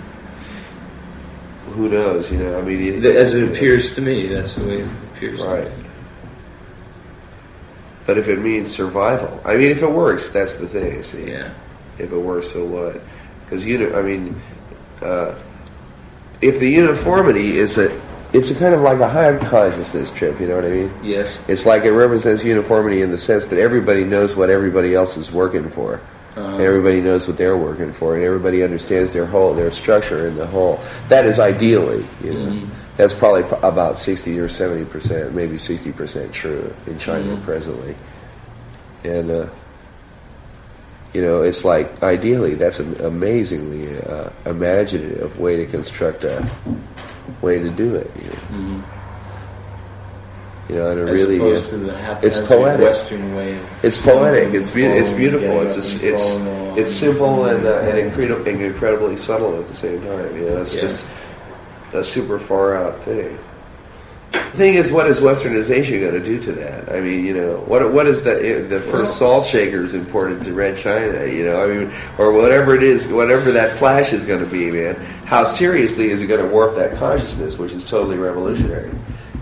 Who 1.72 1.90
knows? 1.90 2.32
You 2.32 2.40
know, 2.40 2.60
I 2.60 2.62
mean, 2.62 3.04
it, 3.04 3.06
As 3.06 3.34
it 3.34 3.48
appears 3.50 3.96
to 3.96 4.02
me, 4.02 4.28
that's 4.28 4.56
the 4.56 4.66
way 4.66 4.80
it 4.82 4.88
appears 5.16 5.41
Right. 5.41 5.64
to 5.64 5.70
me. 5.70 5.86
But 8.06 8.18
if 8.18 8.28
it 8.28 8.40
means 8.40 8.72
survival, 8.72 9.40
I 9.46 9.56
mean, 9.56 9.70
if 9.70 9.84
it 9.84 9.91
works, 9.91 10.32
that's 10.32 10.56
the 10.56 10.68
thing. 10.68 11.04
See, 11.04 11.30
Yeah. 11.30 11.50
if 12.00 12.12
it 12.12 12.18
works, 12.18 12.52
so 12.52 12.66
what? 12.66 13.00
Because 13.46 13.66
you 13.66 13.78
know, 13.78 13.98
I 13.98 14.02
mean, 14.02 14.36
uh, 15.02 15.34
if 16.41 16.60
the 16.60 16.68
uniformity 16.70 17.60
is 17.60 17.78
a, 17.78 17.91
it's 18.34 18.52
a 18.52 18.56
kind 18.56 18.74
of 18.74 18.82
like 18.82 19.00
a 19.00 19.08
high 19.10 19.38
consciousness 19.38 20.12
trip. 20.12 20.40
You 20.40 20.48
know 20.48 20.56
what 20.56 20.66
I 20.66 20.70
mean? 20.70 20.92
Yes. 21.04 21.40
It's 21.48 21.66
like 21.66 21.84
it 21.84 21.92
represents 21.92 22.44
uniformity 22.44 23.02
in 23.02 23.12
the 23.12 23.18
sense 23.18 23.48
that 23.48 23.60
everybody 23.60 24.04
knows 24.04 24.36
what 24.36 24.50
everybody 24.50 24.94
else 24.94 25.18
is 25.18 25.32
working 25.32 25.68
for. 25.70 26.00
Uh-huh. 26.36 26.58
Everybody 26.62 27.02
knows 27.02 27.28
what 27.28 27.38
they're 27.38 27.58
working 27.58 27.92
for, 27.92 28.16
and 28.16 28.24
everybody 28.24 28.64
understands 28.64 29.12
their 29.12 29.26
whole, 29.26 29.54
their 29.54 29.72
structure 29.72 30.28
in 30.28 30.36
the 30.36 30.46
whole. 30.46 30.80
That 31.10 31.26
is 31.26 31.40
ideally, 31.40 32.06
you 32.24 32.34
know, 32.34 32.46
Mhm. 32.52 32.68
that's 32.98 33.14
probably 33.16 33.44
p- 33.44 33.56
about 33.64 33.98
sixty 33.98 34.40
or 34.40 34.48
seventy 34.48 34.86
percent, 34.86 35.34
maybe 35.34 35.58
sixty 35.58 35.92
percent 35.92 36.32
true 36.32 36.72
in 36.88 36.98
China 37.00 37.36
Mhm. 37.36 37.42
presently. 37.44 37.96
And 39.04 39.32
uh, 39.32 39.46
you 41.14 41.22
know, 41.24 41.42
it's 41.42 41.66
like 41.66 42.04
ideally 42.04 42.54
that's 42.54 42.80
an 42.80 42.96
amazingly 43.02 43.98
uh, 44.00 44.30
imaginative 44.46 45.40
way 45.40 45.56
to 45.58 45.66
construct 45.66 46.24
a 46.24 46.48
way 47.42 47.60
to 47.60 47.70
do 47.70 47.96
it. 47.96 48.12
You 48.16 48.24
know, 48.30 48.36
Mhm. 48.52 48.82
you 50.70 50.76
know 50.76 50.92
and 50.92 51.00
it 51.00 51.10
As 51.10 51.24
really 51.24 51.42
is. 51.52 51.70
to 51.70 51.78
the 51.78 52.18
It's 52.22 52.40
poetic. 52.40 52.86
Western 52.86 53.36
way 53.36 53.56
of 53.56 53.84
It's 53.86 53.98
poetic. 53.98 54.54
It's 54.54 54.70
be- 54.70 54.86
it's 54.86 55.12
beautiful. 55.12 55.62
It's 55.62 55.76
and 55.76 56.14
it's 56.14 56.40
it's 56.78 56.92
simple 56.96 57.46
and 57.46 57.66
uh, 57.66 57.80
and 57.80 57.98
incredibly 58.00 58.52
incredibly 58.66 59.18
subtle 59.18 59.58
at 59.58 59.68
the 59.68 59.76
same 59.76 60.02
time. 60.02 60.36
You 60.36 60.50
know, 60.50 60.62
it's 60.62 60.76
Yeah. 60.76 60.82
just 60.82 61.04
a 61.94 62.04
super 62.04 62.38
far 62.40 62.76
out 62.76 63.04
thing. 63.04 63.38
The 64.32 64.66
thing 64.66 64.76
is, 64.76 64.92
what 64.92 65.08
is 65.08 65.22
Westernization 65.22 66.02
going 66.02 66.14
to 66.14 66.24
do 66.24 66.42
to 66.44 66.52
that? 66.54 66.92
I 66.92 67.00
mean, 67.00 67.26
you 67.26 67.34
know, 67.34 67.58
what 67.68 67.94
what 67.94 68.08
is 68.08 68.24
the 68.24 68.66
the 68.68 68.80
first 68.80 68.94
Well- 68.94 69.06
salt 69.06 69.46
shakers 69.46 69.94
imported 69.94 70.44
to 70.44 70.54
Red 70.54 70.78
China? 70.78 71.26
You 71.26 71.46
know, 71.46 71.64
I 71.64 71.68
mean, 71.68 71.92
or 72.18 72.34
whatever 72.34 72.76
it 72.76 72.84
is, 72.84 73.08
whatever 73.08 73.52
that 73.54 73.72
flash 73.74 74.12
is 74.12 74.26
going 74.26 74.44
to 74.44 74.50
be, 74.50 74.70
man. 74.70 74.96
How 75.26 75.46
seriously 75.46 76.10
is 76.10 76.22
it 76.22 76.28
going 76.28 76.42
to 76.42 76.48
warp 76.48 76.76
that 76.76 76.98
consciousness, 76.98 77.58
which 77.58 77.72
is 77.72 77.90
totally 77.90 78.18
revolutionary? 78.18 78.92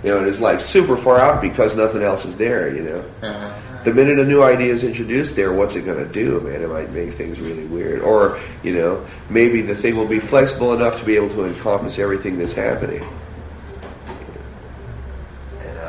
You 0.04 0.12
know, 0.12 0.20
and 0.20 0.28
it's 0.28 0.40
like 0.40 0.62
super 0.62 0.96
far 0.96 1.20
out 1.20 1.42
because 1.42 1.76
nothing 1.76 2.04
else 2.04 2.26
is 2.26 2.38
there. 2.38 2.74
You 2.76 2.84
know. 2.84 3.04
Uh-huh. 3.24 3.54
The 3.84 3.94
minute 3.94 4.20
a 4.20 4.26
new 4.26 4.44
idea 4.44 4.74
is 4.74 4.84
introduced 4.84 5.38
there, 5.38 5.54
what's 5.54 5.76
it 5.76 5.86
going 5.86 6.06
to 6.06 6.12
do, 6.12 6.42
man? 6.42 6.62
It 6.62 6.68
might 6.70 6.92
make 6.92 7.14
things 7.14 7.40
really 7.40 7.64
weird. 7.66 8.02
Or, 8.02 8.38
you 8.62 8.76
know, 8.76 9.06
maybe 9.30 9.62
the 9.62 9.76
thing 9.76 9.96
will 9.96 10.08
be 10.08 10.20
flexible 10.20 10.74
enough 10.74 11.00
to 11.00 11.06
be 11.06 11.16
able 11.16 11.30
to 11.30 11.46
encompass 11.46 11.98
everything 11.98 12.38
that's 12.38 12.54
happening 12.54 13.02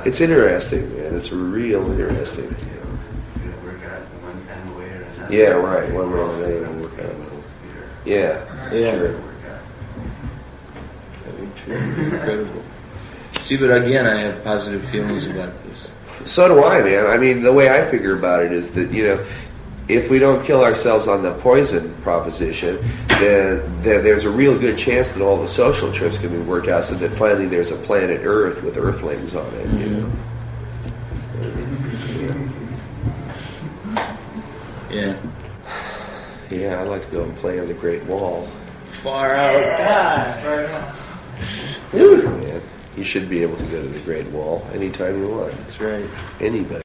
it's 0.05 0.21
interesting, 0.21 0.97
man. 0.97 1.17
It's 1.17 1.33
real 1.33 1.91
interesting. 1.91 2.45
You 2.45 2.51
know, 2.51 3.53
gonna 3.53 3.65
work 3.65 3.85
out 3.85 4.03
one 4.23 4.47
kind 4.47 5.23
of. 5.23 5.33
Yeah, 5.33 5.51
right. 5.51 5.93
One 5.93 6.11
way 6.13 6.19
or 6.19 6.65
another. 6.65 7.25
Yeah. 8.05 8.73
Yeah. 8.73 9.13
Sure. 11.55 11.77
Incredible. 11.77 12.63
See, 13.33 13.57
but 13.57 13.71
again, 13.71 14.07
I 14.07 14.17
have 14.17 14.45
positive 14.45 14.85
feelings 14.85 15.27
about 15.27 15.53
this. 15.65 15.91
So 16.25 16.49
do 16.49 16.65
I, 16.65 16.83
man. 16.83 17.07
I 17.07 17.17
mean, 17.17 17.43
the 17.43 17.53
way 17.53 17.71
I 17.71 17.89
figure 17.91 18.17
about 18.17 18.45
it 18.45 18.53
is 18.53 18.73
that 18.75 18.91
you 18.91 19.05
know 19.05 19.27
if 19.89 20.11
we 20.11 20.19
don't 20.19 20.45
kill 20.45 20.63
ourselves 20.63 21.09
on 21.09 21.23
the 21.23 21.33
poison 21.39 21.95
proposition, 22.03 22.79
then, 23.09 23.83
then 23.83 24.05
there's 24.05 24.25
a 24.25 24.31
real 24.31 24.59
good 24.59 24.77
chance 24.77 25.13
that 25.15 25.25
all 25.25 25.39
the 25.39 25.49
social 25.49 25.91
trips 25.93 26.19
can 26.19 26.31
be 26.31 26.39
worked 26.39 26.69
out 26.69 26.85
so 26.85 26.95
that 26.97 27.11
finally 27.13 27.47
there's 27.47 27.71
a 27.71 27.77
planet 27.77 28.21
Earth 28.23 28.63
with 28.63 28.77
Earthlings 28.77 29.35
on 29.35 29.47
it, 29.55 29.67
you 29.81 29.91
know? 29.91 30.13
Yeah. 34.91 35.17
Yeah, 36.51 36.81
I'd 36.81 36.89
like 36.89 37.05
to 37.07 37.13
go 37.13 37.25
and 37.25 37.37
play 37.37 37.61
on 37.61 37.69
the 37.69 37.75
Great 37.75 38.05
Wall. 38.05 38.47
Far 38.87 39.33
out. 39.35 39.79
God, 39.79 40.43
far 40.43 40.65
out. 40.65 40.95
Man, 42.41 42.61
you 42.97 43.05
should 43.05 43.29
be 43.29 43.43
able 43.43 43.57
to 43.57 43.65
go 43.65 43.83
to 43.83 43.89
the 43.89 44.01
Great 44.01 44.27
Wall 44.27 44.67
anytime 44.73 45.19
you 45.21 45.29
want. 45.29 45.53
That's 45.57 45.81
right. 45.81 46.07
Anybody. 46.41 46.83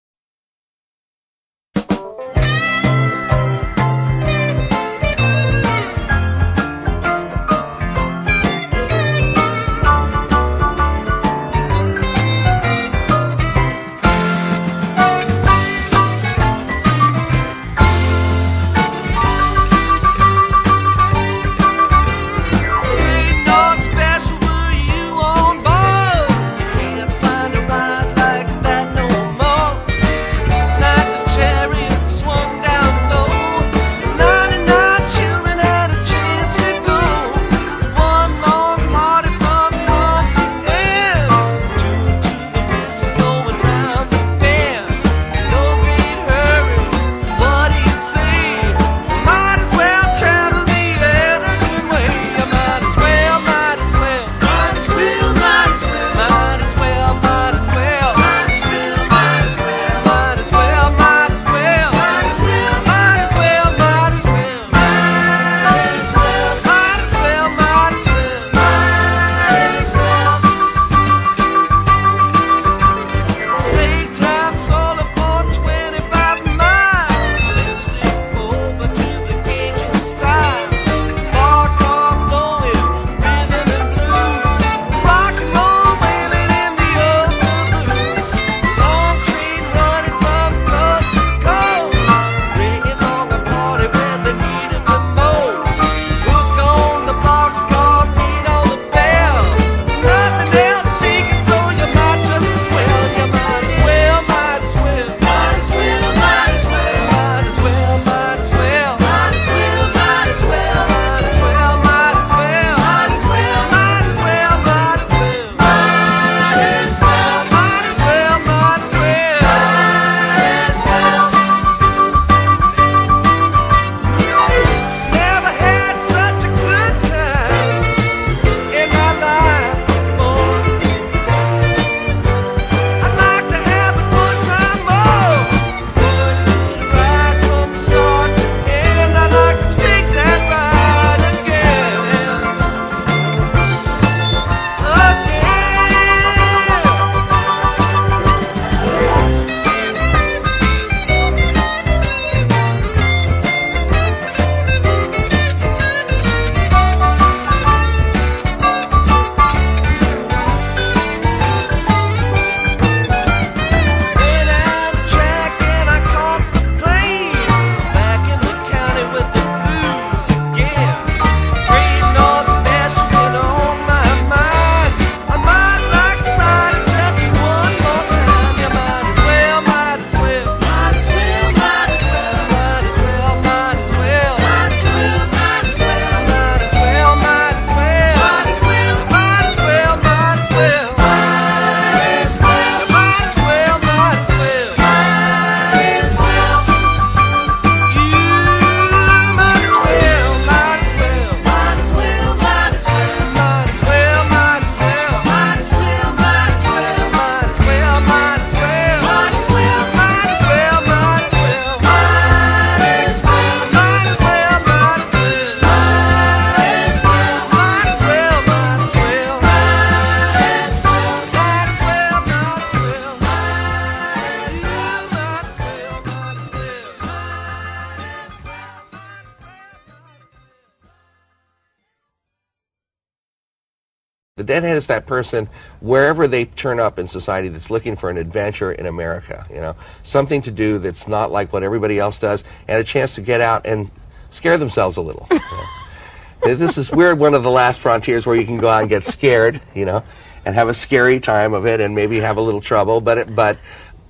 Is 234.84 234.88
that 234.88 235.06
person 235.06 235.48
wherever 235.80 236.28
they 236.28 236.46
turn 236.46 236.80
up 236.80 237.00
in 237.00 237.08
society 237.08 237.48
that's 237.48 237.70
looking 237.70 237.96
for 237.96 238.10
an 238.10 238.18
adventure 238.18 238.72
in 238.72 238.86
America, 238.86 239.46
you 239.50 239.62
know, 239.62 239.76
something 240.04 240.42
to 240.42 240.52
do 240.52 240.78
that's 240.78 241.08
not 241.08 241.32
like 241.32 241.54
what 241.54 241.64
everybody 241.64 242.00
else 242.00 242.20
does, 242.20 242.44
and 242.68 242.80
a 242.80 242.84
chance 242.84 243.16
to 243.16 243.22
get 243.22 243.42
out 243.42 243.66
and 243.66 243.90
scare 244.30 244.58
themselves 244.58 244.98
a 244.98 245.02
little. 245.02 245.28
you 245.32 245.40
know. 245.40 246.56
this 246.56 246.78
is 246.78 246.92
we're 246.92 247.16
one 247.16 247.34
of 247.34 247.44
the 247.44 247.52
last 247.52 247.80
frontiers 247.80 248.26
where 248.26 248.36
you 248.36 248.46
can 248.46 248.58
go 248.58 248.68
out 248.68 248.82
and 248.82 248.90
get 248.90 249.04
scared, 249.04 249.62
you 249.74 249.86
know, 249.86 250.04
and 250.46 250.54
have 250.56 250.68
a 250.68 250.74
scary 250.74 251.20
time 251.20 251.54
of 251.54 251.66
it, 251.66 251.80
and 251.80 251.96
maybe 251.96 252.20
have 252.20 252.38
a 252.38 252.42
little 252.42 252.62
trouble, 252.62 253.00
but 253.00 253.18
it, 253.18 253.36
but 253.36 253.58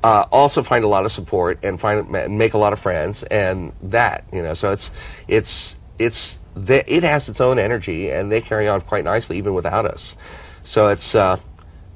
uh, 0.03 0.25
also 0.31 0.63
find 0.63 0.83
a 0.83 0.87
lot 0.87 1.05
of 1.05 1.11
support 1.11 1.59
and 1.63 1.79
find 1.79 2.15
and 2.15 2.37
make 2.37 2.55
a 2.55 2.57
lot 2.57 2.73
of 2.73 2.79
friends, 2.79 3.23
and 3.23 3.71
that 3.83 4.25
you 4.33 4.41
know, 4.41 4.55
so 4.55 4.71
it's 4.71 4.89
it's 5.27 5.75
it's 5.99 6.39
the, 6.55 6.93
it 6.93 7.03
has 7.03 7.29
its 7.29 7.41
own 7.41 7.59
energy, 7.59 8.09
and 8.09 8.31
they 8.31 8.41
carry 8.41 8.67
on 8.67 8.81
quite 8.81 9.03
nicely 9.03 9.37
even 9.37 9.53
without 9.53 9.85
us. 9.85 10.15
So 10.63 10.87
it's 10.87 11.15
uh, 11.15 11.37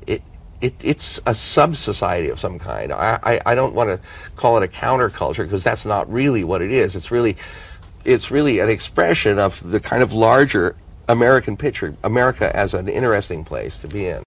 it 0.06 0.22
it, 0.62 0.76
it's 0.82 1.20
a 1.26 1.36
sub 1.36 1.76
society 1.76 2.30
of 2.30 2.40
some 2.40 2.60
kind. 2.60 2.92
I, 2.92 3.20
I, 3.24 3.42
I 3.46 3.56
don't 3.56 3.74
want 3.74 3.90
to 3.90 4.00
call 4.36 4.58
it 4.58 4.64
a 4.64 4.68
counterculture 4.68 5.44
because 5.44 5.64
that's 5.64 5.86
not 5.86 6.12
really 6.12 6.44
what 6.44 6.62
it 6.62 6.72
is. 6.72 6.96
It's 6.96 7.12
really 7.12 7.38
it's 8.06 8.32
really 8.32 8.60
an 8.60 8.70
expression 8.70 9.40
of 9.40 9.70
the 9.70 9.80
kind 9.80 10.02
of 10.02 10.14
larger 10.14 10.76
American 11.10 11.58
picture, 11.58 11.96
America 12.04 12.54
as 12.56 12.74
an 12.74 12.88
interesting 12.88 13.44
place 13.44 13.78
to 13.80 13.88
be 13.88 14.08
in. 14.08 14.24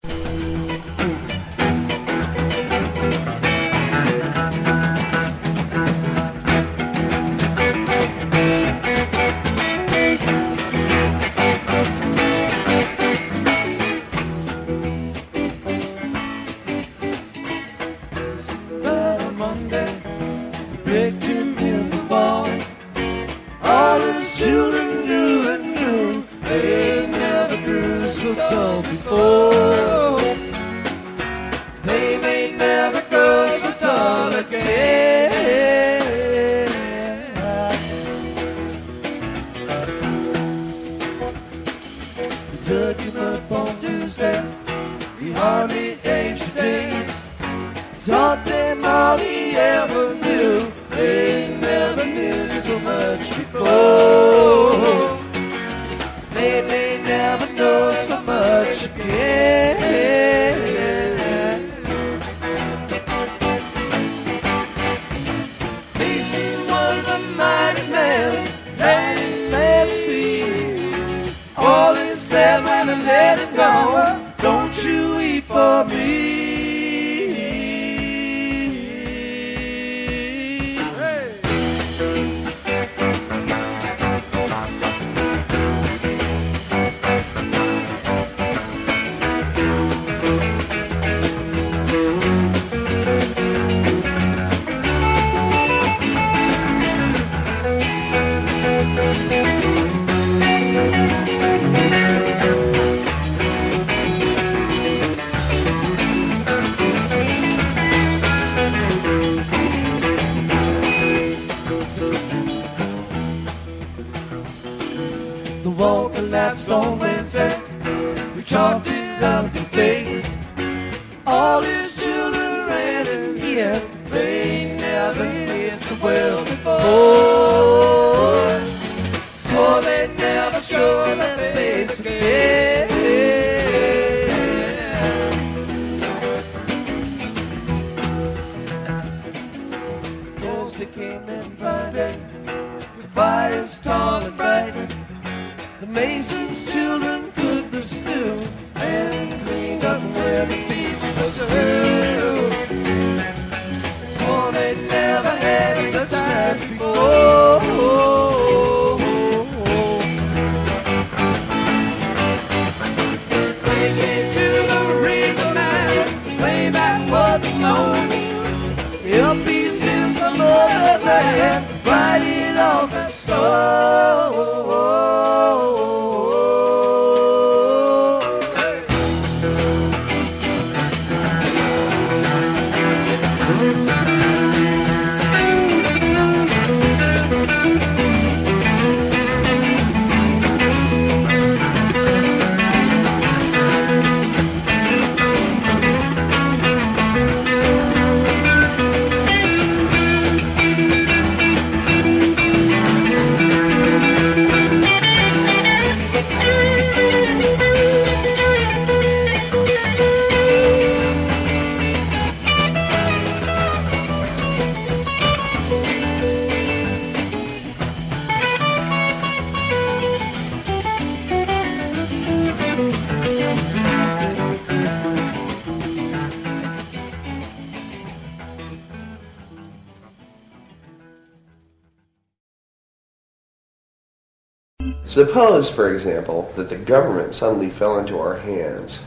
Suppose, 235.40 235.70
for 235.70 235.94
example, 235.94 236.52
that 236.56 236.68
the 236.68 236.76
government 236.76 237.34
suddenly 237.34 237.70
fell 237.70 237.98
into 237.98 238.18
our 238.18 238.36
hands, 238.36 239.02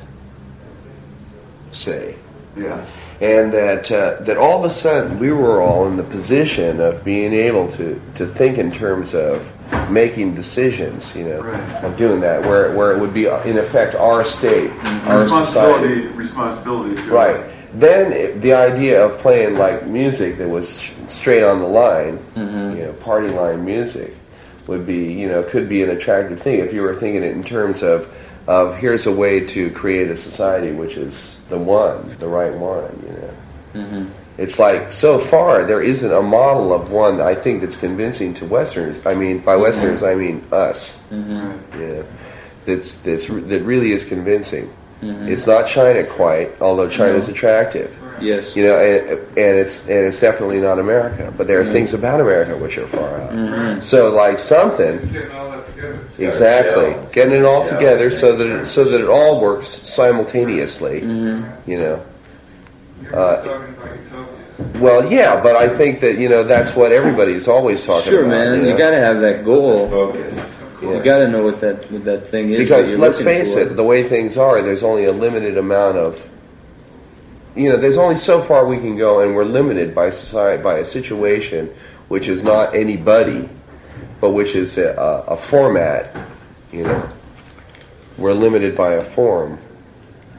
say, 1.71 2.15
Yeah. 2.57 2.83
and 3.21 3.53
that 3.53 3.91
uh, 3.91 4.15
that 4.21 4.37
all 4.37 4.57
of 4.57 4.65
a 4.65 4.69
sudden 4.71 5.19
we 5.19 5.31
were 5.31 5.61
all 5.61 5.85
in 5.85 5.95
the 5.95 6.01
position 6.01 6.81
of 6.81 7.05
being 7.05 7.33
able 7.33 7.67
to, 7.73 8.01
to 8.15 8.25
think 8.25 8.57
in 8.57 8.71
terms 8.71 9.13
of 9.13 9.53
making 9.91 10.33
decisions, 10.33 11.15
you 11.15 11.25
know, 11.25 11.41
Right. 11.43 11.83
of 11.83 11.97
doing 11.97 12.19
that, 12.21 12.41
where 12.41 12.71
where 12.75 12.93
it 12.93 12.99
would 12.99 13.13
be 13.13 13.27
uh, 13.27 13.43
in 13.43 13.59
effect 13.59 13.93
our 13.93 14.25
state, 14.25 14.71
mm-hmm. 14.71 15.07
our 15.07 15.21
society, 15.29 16.07
Responsibility, 16.07 16.17
responsibility 16.17 16.95
to 16.95 17.11
right? 17.11 17.45
Then 17.75 18.11
it, 18.11 18.41
the 18.41 18.53
idea 18.53 19.05
of 19.05 19.19
playing 19.19 19.59
like 19.59 19.85
music 19.85 20.39
that 20.39 20.49
was 20.49 20.91
straight 21.07 21.43
on 21.43 21.59
the 21.59 21.67
line, 21.67 22.17
mm-hmm. 22.17 22.75
you 22.75 22.85
know, 22.85 22.93
party 22.93 23.27
line 23.29 23.63
music, 23.63 24.15
would 24.73 24.85
be 24.87 25.13
you 25.13 25.27
know 25.27 25.43
could 25.43 25.69
be 25.69 25.83
an 25.83 25.89
attractive 25.89 26.41
thing 26.41 26.59
if 26.59 26.73
you 26.73 26.81
were 26.81 26.95
thinking 26.95 27.23
it 27.23 27.31
in 27.31 27.43
terms 27.43 27.83
of 27.83 28.13
of 28.47 28.75
here's 28.77 29.05
a 29.05 29.11
way 29.11 29.39
to 29.39 29.69
create 29.71 30.09
a 30.09 30.17
society 30.17 30.71
which 30.73 30.97
is 30.97 31.39
the 31.47 31.57
one, 31.57 32.03
the 32.19 32.27
right 32.27 32.53
one, 32.53 32.91
you 33.05 33.13
know. 33.13 33.33
Mm-hmm. 33.73 34.11
It's 34.37 34.59
like 34.59 34.91
so 34.91 35.19
far 35.19 35.63
there 35.63 35.81
isn't 35.81 36.11
a 36.11 36.21
model 36.21 36.73
of 36.73 36.91
one 36.91 37.21
I 37.21 37.35
think 37.35 37.61
that's 37.61 37.77
convincing 37.77 38.33
to 38.35 38.45
Westerners. 38.45 39.05
I 39.05 39.13
mean, 39.13 39.39
by 39.39 39.55
Westerners 39.55 40.03
I 40.03 40.15
mean 40.15 40.43
us. 40.51 41.01
Mm-hmm. 41.09 41.81
Yeah, 41.81 42.03
that's 42.65 42.97
that's 42.97 43.27
that 43.27 43.61
really 43.61 43.91
is 43.91 44.03
convincing. 44.03 44.69
It's 45.29 45.45
not 45.45 45.67
China 45.67 46.05
quite, 46.05 46.61
although 46.61 46.89
China's 46.89 47.27
attractive. 47.27 47.91
Yes. 48.23 48.55
You 48.55 48.63
know, 48.63 48.77
and, 48.77 49.19
and 49.37 49.59
it's 49.59 49.87
and 49.87 50.05
it's 50.05 50.19
definitely 50.19 50.59
not 50.61 50.79
America. 50.79 51.33
But 51.37 51.47
there 51.47 51.59
are 51.61 51.65
things 51.65 51.93
about 51.93 52.21
America 52.21 52.55
which 52.57 52.77
are 52.77 52.87
far 52.87 53.21
out. 53.21 53.31
Mm-hmm. 53.31 53.79
So, 53.81 54.09
like 54.11 54.39
something, 54.39 54.97
Getting 55.11 55.31
all 55.31 55.51
that 55.51 55.65
together. 55.65 55.99
exactly, 56.17 56.91
gel. 56.93 57.09
getting 57.11 57.33
it 57.33 57.45
all 57.45 57.65
Gel. 57.65 57.77
together 57.77 58.09
so 58.09 58.35
that 58.37 58.59
it, 58.61 58.65
so 58.65 58.83
that 58.85 59.01
it 59.01 59.07
all 59.09 59.39
works 59.41 59.67
simultaneously. 59.67 61.01
Mm-hmm. 61.01 61.69
You 61.71 61.77
know. 61.77 62.05
Uh, 63.13 63.43
talking 63.43 63.73
about 63.75 63.99
utopia. 63.99 64.79
Well, 64.81 65.11
yeah, 65.11 65.41
but 65.43 65.55
I 65.55 65.67
think 65.67 65.99
that 65.99 66.17
you 66.17 66.29
know 66.29 66.43
that's 66.43 66.75
what 66.75 66.91
everybody's 66.91 67.47
always 67.47 67.85
talking 67.85 68.09
Sure, 68.09 68.21
about. 68.25 68.31
Sure, 68.31 68.51
man. 68.55 68.61
you 68.63 68.71
You 68.71 68.77
gotta 68.77 68.97
have 68.99 69.19
that 69.21 69.43
goal. 69.43 69.89
Focus. 69.89 70.61
You 70.81 71.01
gotta 71.01 71.27
know 71.27 71.43
what 71.43 71.59
that 71.61 71.89
what 71.91 72.03
that 72.05 72.27
thing 72.27 72.49
is. 72.49 72.57
that 72.57 72.63
Because 72.63 72.91
you're 72.91 72.99
let's 72.99 73.21
face 73.21 73.53
for. 73.53 73.61
it, 73.61 73.75
the 73.75 73.83
way 73.83 74.03
things 74.03 74.37
are, 74.37 74.61
there's 74.61 74.83
only 74.83 75.05
a 75.05 75.11
limited 75.11 75.57
amount 75.57 75.97
of. 75.97 76.29
You 77.55 77.69
know, 77.69 77.77
there's 77.77 77.97
only 77.97 78.15
so 78.15 78.41
far 78.41 78.65
we 78.65 78.77
can 78.77 78.97
go, 78.97 79.19
and 79.19 79.35
we're 79.35 79.43
limited 79.45 79.93
by 79.93 80.09
society 80.09 80.61
by 80.63 80.79
a 80.79 80.85
situation 80.85 81.69
which 82.07 82.27
is 82.27 82.43
not 82.43 82.73
anybody, 82.75 83.47
but 84.19 84.31
which 84.31 84.55
is 84.55 84.77
a, 84.77 84.93
a, 84.95 85.33
a 85.33 85.37
format. 85.37 86.15
You 86.71 86.83
know, 86.83 87.09
we're 88.17 88.33
limited 88.33 88.75
by 88.75 88.93
a 88.93 89.01
form, 89.03 89.59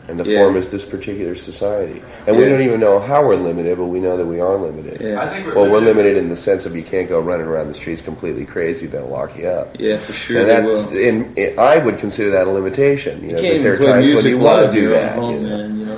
and 0.08 0.18
the 0.18 0.24
Yeah. 0.28 0.40
form 0.40 0.56
is 0.56 0.70
this 0.70 0.84
particular 0.84 1.36
society, 1.36 2.02
and 2.26 2.36
we 2.36 2.44
don't 2.46 2.62
even 2.62 2.80
know 2.80 2.98
how 2.98 3.24
we're 3.24 3.36
limited, 3.36 3.78
but 3.78 3.86
we 3.86 4.00
know 4.00 4.16
that 4.16 4.26
we 4.26 4.40
are 4.40 4.56
limited. 4.56 5.00
Yeah. 5.00 5.22
I 5.22 5.28
think 5.28 5.46
we're 5.46 5.54
Well, 5.54 5.64
we're 5.70 5.78
limited. 5.78 5.96
limited 5.98 6.16
in 6.18 6.28
the 6.30 6.36
sense 6.36 6.66
of 6.66 6.74
you 6.74 6.82
can't 6.82 7.08
go 7.08 7.20
running 7.20 7.46
around 7.46 7.68
the 7.68 7.74
streets 7.74 8.00
completely 8.00 8.44
crazy; 8.44 8.86
they'll 8.88 9.06
lock 9.06 9.38
you 9.38 9.46
up. 9.46 9.76
Yeah, 9.78 9.96
for 9.98 10.12
sure. 10.12 10.40
and 10.40 10.50
that's, 10.50 10.90
will. 10.90 10.98
in, 10.98 11.32
in, 11.36 11.56
I 11.60 11.78
would 11.78 11.98
consider 11.98 12.30
that 12.32 12.48
a 12.48 12.50
limitation. 12.50 13.20
You, 13.22 13.28
You 13.28 13.32
know, 13.34 13.40
can't 13.40 13.52
because 13.58 13.62
there 13.62 13.72
even 13.74 13.82
are 13.86 13.86
play 13.86 13.92
times 14.02 14.06
music 14.10 14.24
when 14.32 14.40
you 14.40 14.44
want 14.44 14.72
to 14.72 14.80
do 14.80 14.88
that. 14.90 15.14
home, 15.16 15.34
you 15.34 15.40
know. 15.48 15.56
man. 15.58 15.78
You 15.78 15.86
know, 15.86 15.94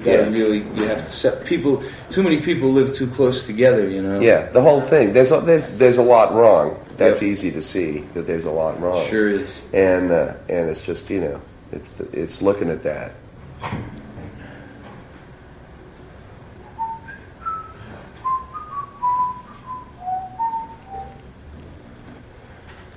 like 0.00 0.06
you 0.06 0.12
gotta 0.18 0.30
Yeah. 0.30 0.36
really, 0.38 0.58
you 0.74 0.84
have 0.88 1.00
to 1.00 1.06
set 1.06 1.44
people. 1.44 1.82
Too 2.08 2.22
many 2.22 2.40
people 2.40 2.68
live 2.68 2.92
too 2.92 3.06
close 3.06 3.46
together. 3.46 3.88
You 3.88 4.02
know. 4.02 4.20
Yeah, 4.20 4.48
the 4.50 4.60
whole 4.60 4.80
thing. 4.80 5.12
There's 5.12 5.32
a, 5.32 5.40
there's 5.40 5.76
there's 5.76 5.98
a 5.98 6.02
lot 6.02 6.34
wrong. 6.34 6.76
That's 6.96 7.22
Yep. 7.22 7.30
easy 7.30 7.50
to 7.52 7.62
see 7.62 8.04
that 8.14 8.26
there's 8.26 8.44
a 8.44 8.50
lot 8.50 8.80
wrong. 8.80 9.04
Sure 9.06 9.28
is. 9.28 9.60
And 9.72 10.10
uh, 10.12 10.34
and 10.48 10.68
it's 10.68 10.82
just 10.82 11.10
you 11.10 11.20
know 11.20 11.40
it's 11.72 11.98
it's 12.12 12.42
looking 12.42 12.70
at 12.70 12.82
that. 12.82 13.12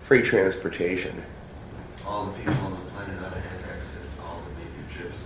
Free 0.03 0.21
transportation. 0.21 1.23
All 2.05 2.25
the 2.25 2.33
people 2.33 2.53
on 2.55 2.71
the 2.71 2.77
planet 2.91 3.15
ought 3.23 3.33
to 3.33 3.39
have 3.39 3.61
access 3.69 3.93
to 4.15 4.21
all 4.23 4.39
the 4.41 4.59
major 4.59 4.93
trips. 5.03 5.19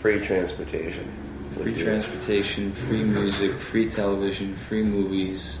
Free 0.00 0.24
transportation. 0.24 1.10
Free 1.50 1.74
transportation, 1.74 2.70
free 2.70 3.02
music, 3.02 3.58
free 3.58 3.88
television, 3.88 4.54
free 4.54 4.82
movies, 4.82 5.58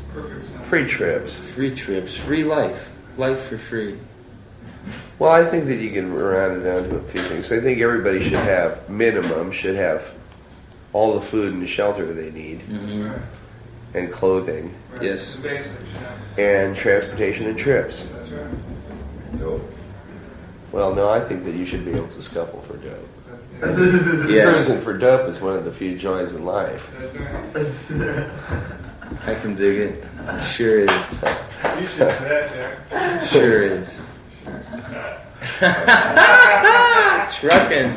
Free 0.64 0.86
trips. 0.86 1.54
free 1.54 1.70
trips, 1.70 2.16
free 2.16 2.44
life, 2.44 2.96
life 3.18 3.40
for 3.46 3.58
free. 3.58 3.96
Well, 5.18 5.32
I 5.32 5.44
think 5.44 5.66
that 5.66 5.76
you 5.76 5.90
can 5.90 6.12
round 6.12 6.60
it 6.60 6.64
down 6.64 6.88
to 6.88 6.96
a 6.96 7.02
few 7.02 7.20
things. 7.22 7.50
I 7.50 7.58
think 7.60 7.80
everybody 7.80 8.20
should 8.22 8.32
have 8.34 8.88
minimum 8.88 9.50
should 9.50 9.74
have 9.74 10.12
all 10.92 11.14
the 11.14 11.20
food 11.20 11.52
and 11.52 11.68
shelter 11.68 12.12
they 12.12 12.30
need 12.30 12.60
hmm 12.62 13.10
and 13.94 14.12
clothing 14.12 14.74
Yes. 15.00 15.36
The 15.36 15.42
basics, 15.48 15.84
yeah. 16.36 16.44
and 16.44 16.76
transportation 16.76 17.46
and 17.46 17.58
trips. 17.58 18.04
That's 18.04 18.30
right. 18.30 19.60
Well, 20.72 20.94
no, 20.94 21.08
I 21.08 21.20
think 21.20 21.44
that 21.44 21.54
you 21.54 21.64
should 21.66 21.84
be 21.84 21.92
able 21.92 22.08
to 22.08 22.22
scuffle 22.22 22.60
for 22.60 22.76
dope. 22.76 23.08
That's, 23.60 24.30
Yeah, 24.30 24.44
Cruising 24.52 24.80
for 24.80 24.96
dope 24.96 25.28
is 25.28 25.40
one 25.40 25.56
of 25.56 25.64
the 25.64 25.72
few 25.72 25.96
joys 25.98 26.32
in 26.32 26.44
life. 26.44 26.92
that's 27.52 27.90
right. 27.90 28.30
I 29.26 29.34
can 29.34 29.54
dig 29.54 29.78
it. 29.78 30.04
Sure 30.44 30.80
is. 30.80 31.24
You 31.78 31.86
should 31.86 32.08
that, 32.08 32.80
Jack. 32.90 33.24
Sure 33.24 33.62
is. 33.62 34.06
Trucking. 37.38 37.94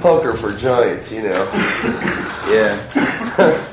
Poker 0.00 0.32
for 0.32 0.52
giants, 0.56 1.12
you 1.12 1.22
know. 1.22 1.44
Yeah. 2.48 2.76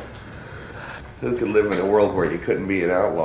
Who 1.21 1.37
could 1.37 1.49
live 1.49 1.71
in 1.71 1.79
a 1.79 1.85
world 1.85 2.15
where 2.15 2.31
you 2.31 2.37
couldn't 2.37 2.67
be 2.67 2.83
an 2.83 2.91
outlaw? 2.91 3.23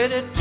A 0.00 0.39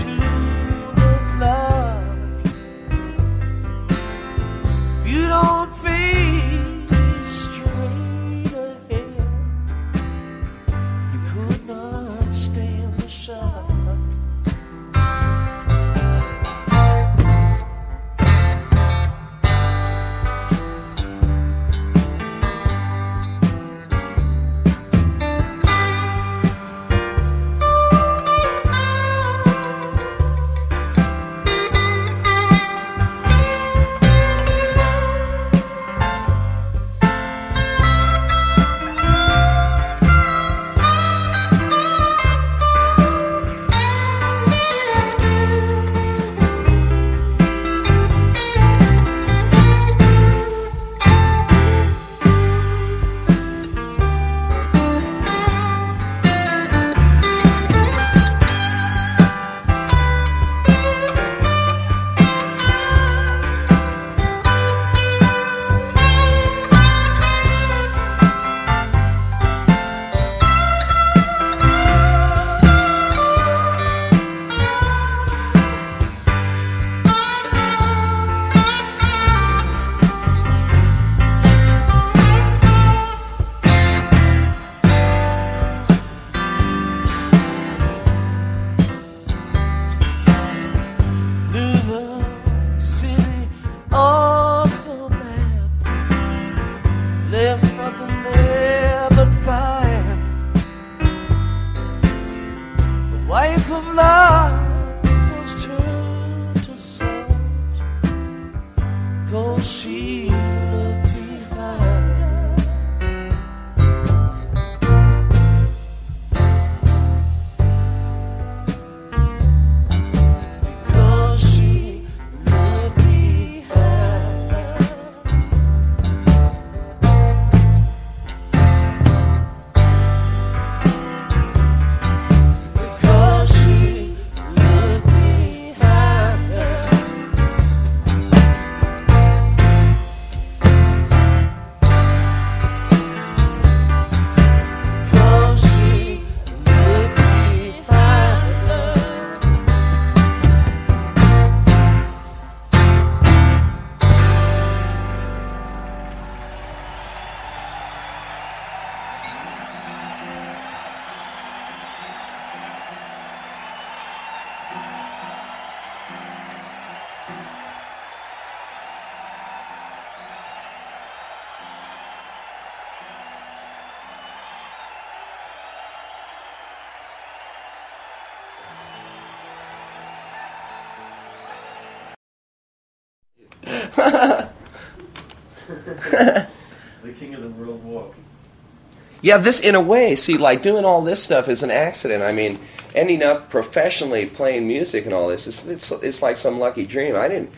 Yeah, 189.21 189.37
this 189.37 189.59
in 189.59 189.75
a 189.75 189.81
way, 189.81 190.15
see, 190.15 190.37
like 190.37 190.61
doing 190.61 190.85
all 190.85 191.01
this 191.01 191.21
stuff 191.21 191.49
is 191.49 191.61
an 191.63 191.71
accident. 191.71 192.23
I 192.23 192.31
mean, 192.31 192.59
ending 192.95 193.21
up 193.21 193.49
professionally 193.49 194.25
playing 194.25 194.67
music 194.67 195.05
and 195.05 195.13
all 195.13 195.27
this, 195.27 195.47
it's 195.47 195.65
it's, 195.65 195.91
it's 195.91 196.21
like 196.21 196.37
some 196.37 196.59
lucky 196.59 196.85
dream. 196.85 197.15
I 197.15 197.27
didn't 197.27 197.51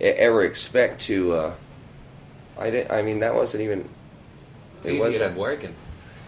ever 0.00 0.42
expect 0.42 1.00
to. 1.02 1.32
Uh, 1.34 1.54
I 2.58 2.70
didn't. 2.70 2.90
I 2.92 3.02
mean, 3.02 3.20
that 3.20 3.34
wasn't 3.34 3.64
even. 3.64 3.88
It's 4.78 4.88
easy 4.88 5.18
to 5.18 5.34
working. 5.36 5.74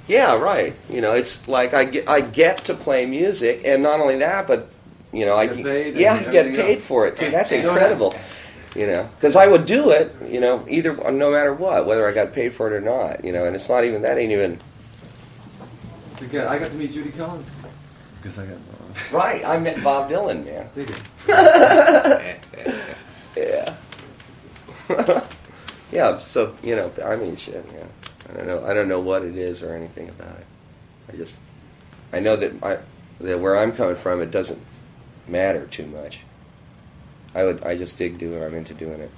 Yeah, 0.09 0.35
right. 0.37 0.75
You 0.89 1.01
know, 1.01 1.12
it's 1.12 1.47
like 1.47 1.73
I 1.73 1.85
get 1.85 2.09
I 2.09 2.21
get 2.21 2.59
to 2.65 2.75
play 2.75 3.07
music, 3.07 3.62
and 3.65 3.83
not 3.85 4.01
only 4.01 4.19
that, 4.19 4.49
but 4.49 4.69
you 5.12 5.25
know, 5.25 5.37
I 5.37 5.47
Get 5.47 5.55
can- 5.55 5.65
paid 5.65 5.97
yeah, 5.97 6.23
get 6.33 6.55
paid 6.55 6.77
else. 6.79 6.87
for 6.87 7.07
it 7.07 7.17
too. 7.17 7.31
That's 7.31 7.53
incredible. 7.53 8.15
You 8.75 8.87
know, 8.87 9.09
because 9.17 9.35
I 9.37 9.47
would 9.47 9.67
do 9.67 9.91
it. 9.91 10.15
You 10.29 10.41
know, 10.41 10.65
either 10.69 10.95
no 11.12 11.31
matter 11.31 11.53
what, 11.55 11.87
whether 11.87 12.09
I 12.09 12.12
got 12.12 12.33
paid 12.33 12.55
for 12.55 12.67
it 12.67 12.73
or 12.73 12.81
not. 12.81 13.25
You 13.25 13.33
know, 13.33 13.45
and 13.45 13.55
it's 13.55 13.69
not 13.69 13.85
even 13.85 14.03
that 14.03 14.19
ain't 14.19 14.33
even 14.33 14.59
It's 16.21 16.31
good. 16.31 16.47
I 16.47 16.59
got 16.59 16.71
to 16.71 16.77
meet 16.77 16.93
Judy 16.93 17.13
Collins 17.13 17.51
because 18.19 18.39
I 18.39 18.45
got. 18.45 18.59
right. 19.13 19.43
I 19.45 19.59
met 19.59 19.83
Bob 19.83 20.11
Dylan, 20.11 20.45
man. 20.45 20.69
Dig 20.75 20.91
it. 20.91 21.03
yeah. 23.37 23.75
yeah. 25.93 26.19
So 26.19 26.55
you 26.63 26.77
know, 26.77 26.93
I 27.03 27.17
mean, 27.17 27.37
shit. 27.37 27.65
Yeah. 27.73 27.87
I 28.29 28.37
don't 28.37 28.47
know. 28.47 28.67
I 28.67 28.75
don't 28.75 28.89
know 28.89 29.01
what 29.01 29.25
it 29.25 29.37
is 29.37 29.63
or 29.63 29.75
anything 29.75 30.11
about 30.11 30.37
it. 30.37 30.47
I 31.11 31.17
just, 31.17 31.39
I 32.13 32.21
know 32.21 32.37
that 32.37 32.53
I, 32.63 32.79
that 33.21 33.41
where 33.41 33.57
I'm 33.57 33.73
coming 33.73 33.97
from, 33.97 34.21
it 34.21 34.31
doesn't 34.31 34.61
matter 35.27 35.67
too 35.69 35.87
much. 35.87 36.21
I 37.35 37.45
would. 37.45 37.65
I 37.65 37.79
just 37.79 37.97
dig 37.97 38.19
doing. 38.19 38.43
it. 38.43 38.45
I'm 38.45 38.55
into 38.55 38.75
doing 38.75 39.01
it. 39.01 39.11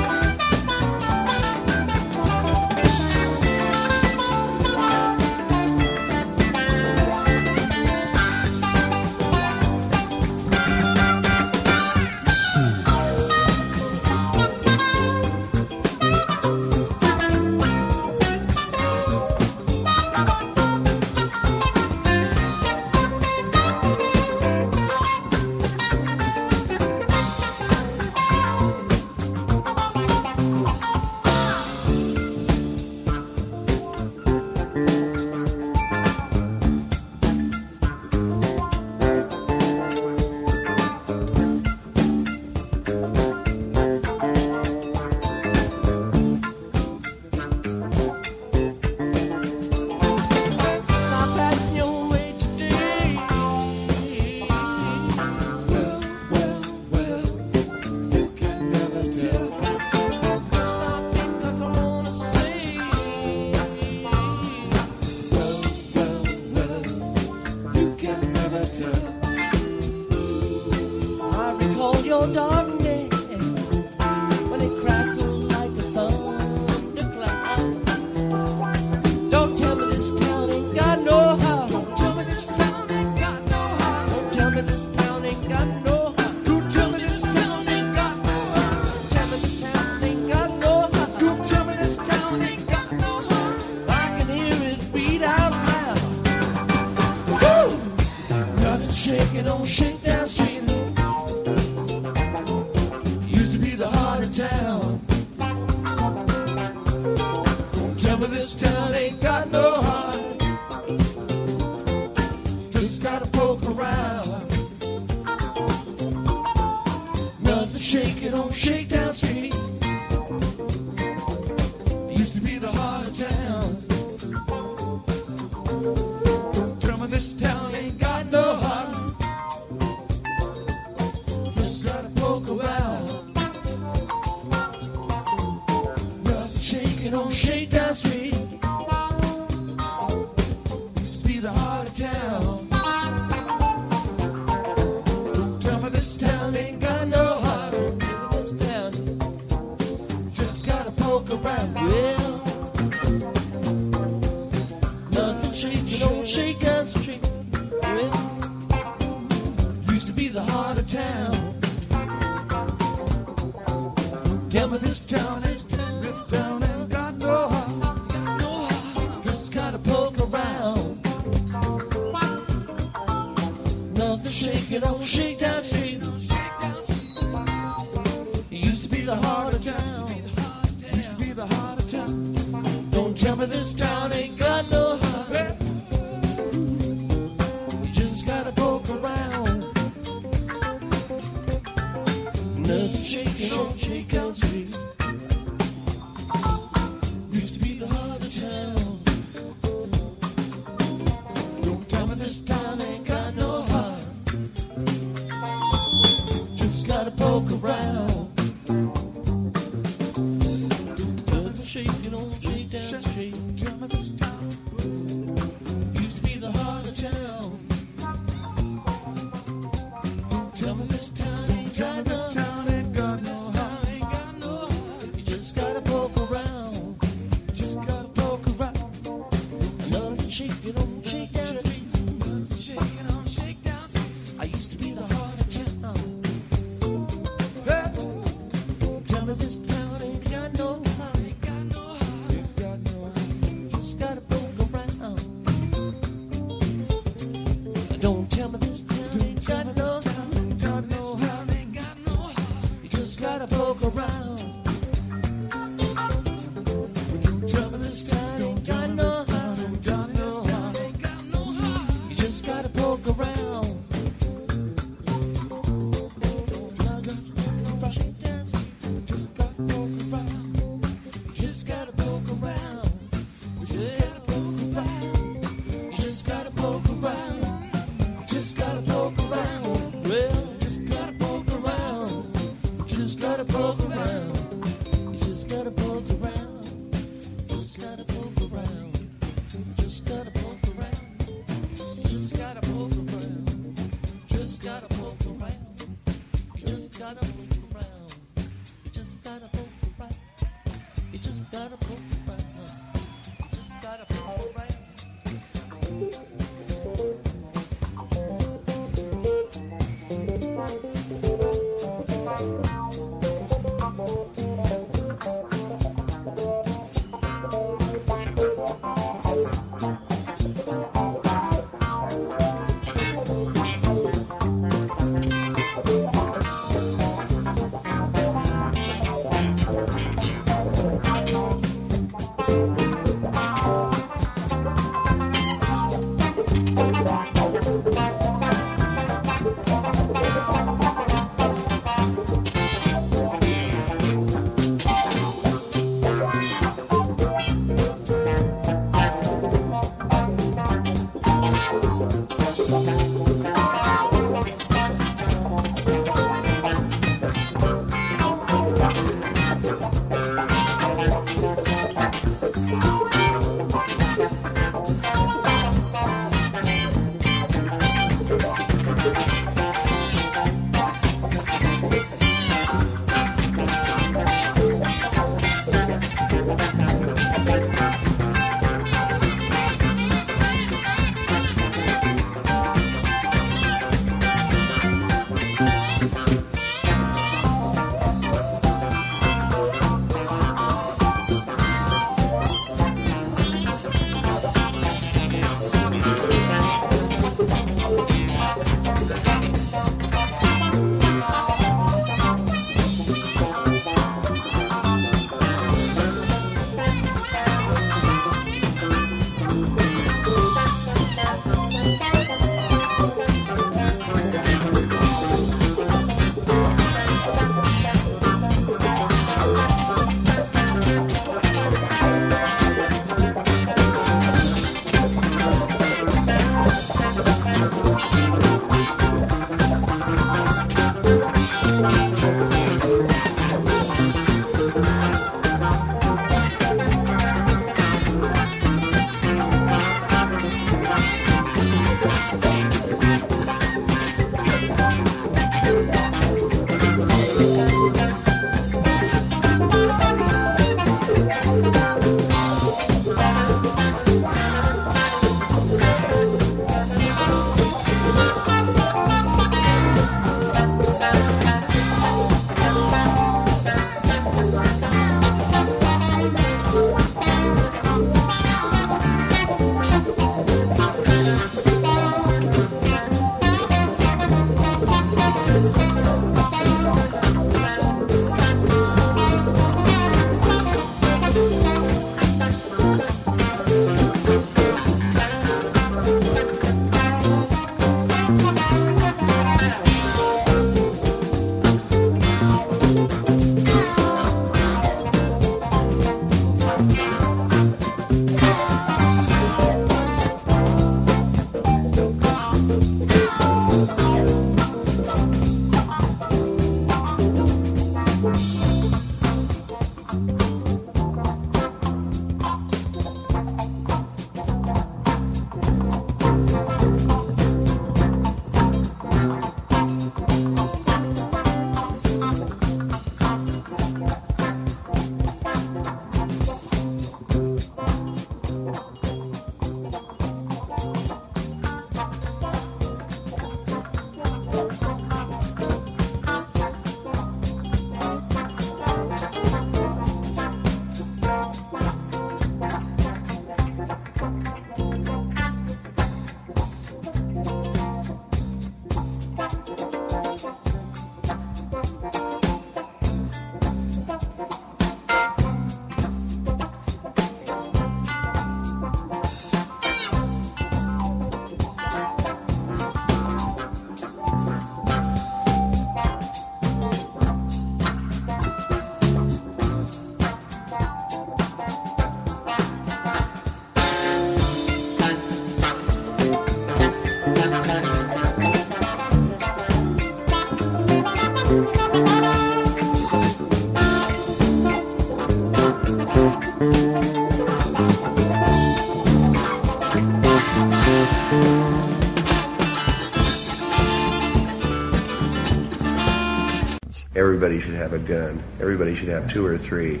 Everybody 597.42 597.60
should 597.60 597.74
have 597.74 597.92
a 597.92 597.98
gun. 597.98 598.40
Everybody 598.60 598.94
should 598.94 599.08
have 599.08 599.28
two 599.28 599.44
or 599.44 599.58
three. 599.58 600.00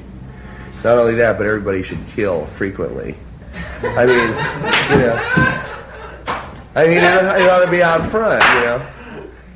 Not 0.84 0.96
only 0.96 1.16
that, 1.16 1.38
but 1.38 1.44
everybody 1.44 1.82
should 1.82 2.06
kill 2.06 2.46
frequently. 2.46 3.16
I 3.82 4.06
mean, 4.06 4.28
you 4.92 4.98
know, 5.04 5.16
I 6.76 6.86
mean, 6.86 6.98
it, 6.98 7.42
it 7.42 7.50
ought 7.50 7.64
to 7.64 7.70
be 7.70 7.82
out 7.82 8.04
front, 8.04 8.44
you 8.44 8.60
know. 8.60 8.86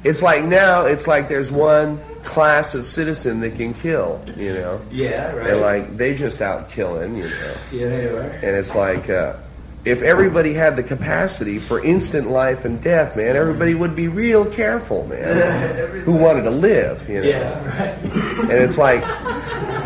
It's 0.02 0.20
like 0.20 0.42
now, 0.42 0.86
it's 0.86 1.06
like 1.06 1.28
there's 1.28 1.52
one 1.52 2.00
class 2.24 2.74
of 2.74 2.86
citizen 2.86 3.38
that 3.38 3.54
can 3.54 3.72
kill, 3.72 4.20
you 4.36 4.54
know. 4.54 4.80
Yeah, 4.90 5.30
right. 5.30 5.50
And 5.50 5.60
like 5.60 5.96
they 5.96 6.16
just 6.16 6.42
out 6.42 6.68
killing, 6.68 7.16
you 7.16 7.28
know. 7.28 7.54
Yeah, 7.70 7.88
they 7.88 8.06
are. 8.06 8.20
And 8.20 8.56
it's 8.56 8.74
like, 8.74 9.08
uh, 9.08 9.36
if 9.86 10.02
everybody 10.02 10.52
had 10.52 10.74
the 10.74 10.82
capacity 10.82 11.60
for 11.60 11.82
instant 11.82 12.28
life 12.28 12.64
and 12.64 12.82
death, 12.82 13.16
man, 13.16 13.36
everybody 13.36 13.72
would 13.72 13.94
be 13.94 14.08
real 14.08 14.44
careful, 14.44 15.06
man. 15.06 15.88
Who 16.04 16.16
wanted 16.16 16.42
to 16.42 16.50
live, 16.50 17.08
you 17.08 17.22
know? 17.22 17.28
Yeah, 17.28 17.80
right. 17.80 17.98
And 18.40 18.52
it's 18.52 18.78
like, 18.78 19.00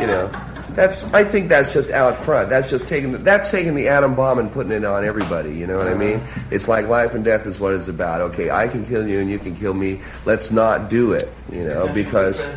you 0.00 0.06
know, 0.06 0.28
that's. 0.70 1.12
I 1.12 1.22
think 1.22 1.48
that's 1.50 1.72
just 1.72 1.90
out 1.90 2.16
front. 2.16 2.48
That's 2.48 2.70
just 2.70 2.88
taking. 2.88 3.12
The, 3.12 3.18
that's 3.18 3.50
taking 3.50 3.74
the 3.74 3.88
atom 3.88 4.14
bomb 4.14 4.38
and 4.38 4.50
putting 4.50 4.72
it 4.72 4.84
on 4.84 5.04
everybody. 5.04 5.54
You 5.54 5.66
know 5.66 5.76
what 5.76 5.88
I 5.88 5.94
mean? 5.94 6.22
It's 6.50 6.68
like 6.68 6.86
life 6.86 7.14
and 7.14 7.24
death 7.24 7.46
is 7.46 7.60
what 7.60 7.74
it's 7.74 7.88
about. 7.88 8.22
Okay, 8.22 8.50
I 8.50 8.68
can 8.68 8.86
kill 8.86 9.06
you 9.06 9.18
and 9.18 9.30
you 9.30 9.38
can 9.38 9.54
kill 9.54 9.74
me. 9.74 10.00
Let's 10.24 10.50
not 10.50 10.88
do 10.88 11.12
it. 11.12 11.30
You 11.52 11.64
know, 11.64 11.92
because 11.92 12.48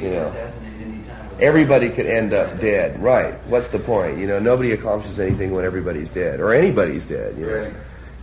you 0.00 0.10
know. 0.10 0.52
Everybody 1.40 1.90
could 1.90 2.06
end 2.06 2.32
up 2.32 2.60
dead, 2.60 3.00
right? 3.02 3.34
What's 3.48 3.68
the 3.68 3.78
point? 3.78 4.18
You 4.18 4.26
know, 4.26 4.38
nobody 4.38 4.72
accomplishes 4.72 5.18
anything 5.20 5.52
when 5.52 5.64
everybody's 5.64 6.10
dead, 6.10 6.40
or 6.40 6.54
anybody's 6.54 7.04
dead. 7.04 7.36
You 7.36 7.46
know, 7.46 7.62
Right. 7.62 7.72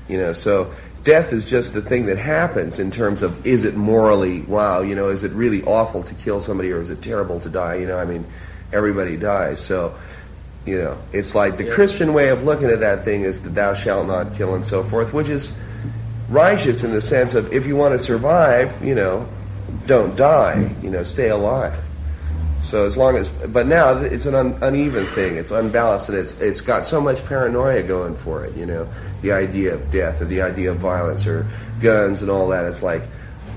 you 0.07 0.17
know. 0.17 0.33
So 0.33 0.71
death 1.03 1.31
is 1.33 1.45
just 1.49 1.73
the 1.73 1.81
thing 1.81 2.07
that 2.07 2.17
happens 2.17 2.79
in 2.79 2.89
terms 2.89 3.21
of 3.21 3.45
is 3.45 3.65
it 3.65 3.75
morally 3.75 4.41
wow? 4.41 4.81
You 4.81 4.95
know, 4.95 5.09
is 5.09 5.23
it 5.23 5.31
really 5.33 5.63
awful 5.63 6.01
to 6.03 6.13
kill 6.15 6.39
somebody, 6.39 6.71
or 6.71 6.81
is 6.81 6.89
it 6.89 7.01
terrible 7.01 7.39
to 7.41 7.49
die? 7.49 7.75
You 7.75 7.87
know, 7.87 7.97
I 7.99 8.05
mean, 8.05 8.25
everybody 8.71 9.15
dies. 9.17 9.59
So, 9.59 9.93
you 10.65 10.77
know, 10.79 10.97
it's 11.11 11.35
like 11.35 11.57
the 11.57 11.69
Christian 11.69 12.13
way 12.13 12.29
of 12.29 12.43
looking 12.43 12.69
at 12.69 12.79
that 12.79 13.03
thing 13.05 13.23
is 13.23 13.41
that 13.41 13.53
thou 13.53 13.73
shalt 13.75 14.07
not 14.07 14.33
kill 14.33 14.55
and 14.55 14.65
so 14.65 14.81
forth, 14.81 15.13
which 15.13 15.29
is 15.29 15.55
righteous 16.29 16.83
in 16.83 16.93
the 16.93 17.01
sense 17.01 17.35
of 17.35 17.53
if 17.53 17.67
you 17.67 17.75
want 17.75 17.93
to 17.93 17.99
survive, 17.99 18.73
you 18.83 18.95
know, 18.95 19.27
don't 19.85 20.15
die. 20.15 20.73
You 20.81 20.89
know, 20.89 21.03
stay 21.03 21.29
alive. 21.29 21.75
So 22.63 22.85
as 22.85 22.95
long 22.95 23.17
as, 23.17 23.27
but 23.27 23.67
now 23.67 23.97
it's 23.97 24.25
an 24.25 24.35
un, 24.35 24.57
uneven 24.61 25.05
thing. 25.07 25.35
It's 25.35 25.51
unbalanced, 25.51 26.07
and 26.07 26.17
it's 26.17 26.39
it's 26.39 26.61
got 26.61 26.85
so 26.85 27.01
much 27.01 27.25
paranoia 27.25 27.83
going 27.83 28.15
for 28.15 28.45
it. 28.45 28.55
You 28.55 28.65
know, 28.65 28.89
the 29.21 29.33
idea 29.33 29.73
of 29.73 29.91
death 29.91 30.21
or 30.21 30.25
the 30.25 30.41
idea 30.41 30.71
of 30.71 30.77
violence 30.77 31.27
or 31.27 31.45
guns 31.81 32.21
and 32.21 32.31
all 32.31 32.47
that. 32.49 32.65
It's 32.65 32.81
like 32.81 33.01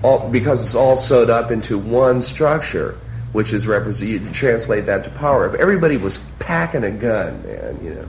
all 0.03 0.28
because 0.28 0.65
it's 0.65 0.74
all 0.74 0.97
sewed 0.97 1.31
up 1.31 1.53
into 1.53 1.78
one 1.78 2.20
structure, 2.20 2.99
which 3.33 3.53
is 3.53 3.65
represent. 3.65 4.11
You 4.11 4.33
translate 4.33 4.87
that 4.87 5.05
to 5.05 5.11
power. 5.11 5.47
If 5.47 5.55
everybody 5.55 5.97
was 5.97 6.19
packing 6.41 6.83
a 6.83 6.91
gun, 6.91 7.41
man, 7.45 7.85
you 7.85 7.95
know, 7.95 8.07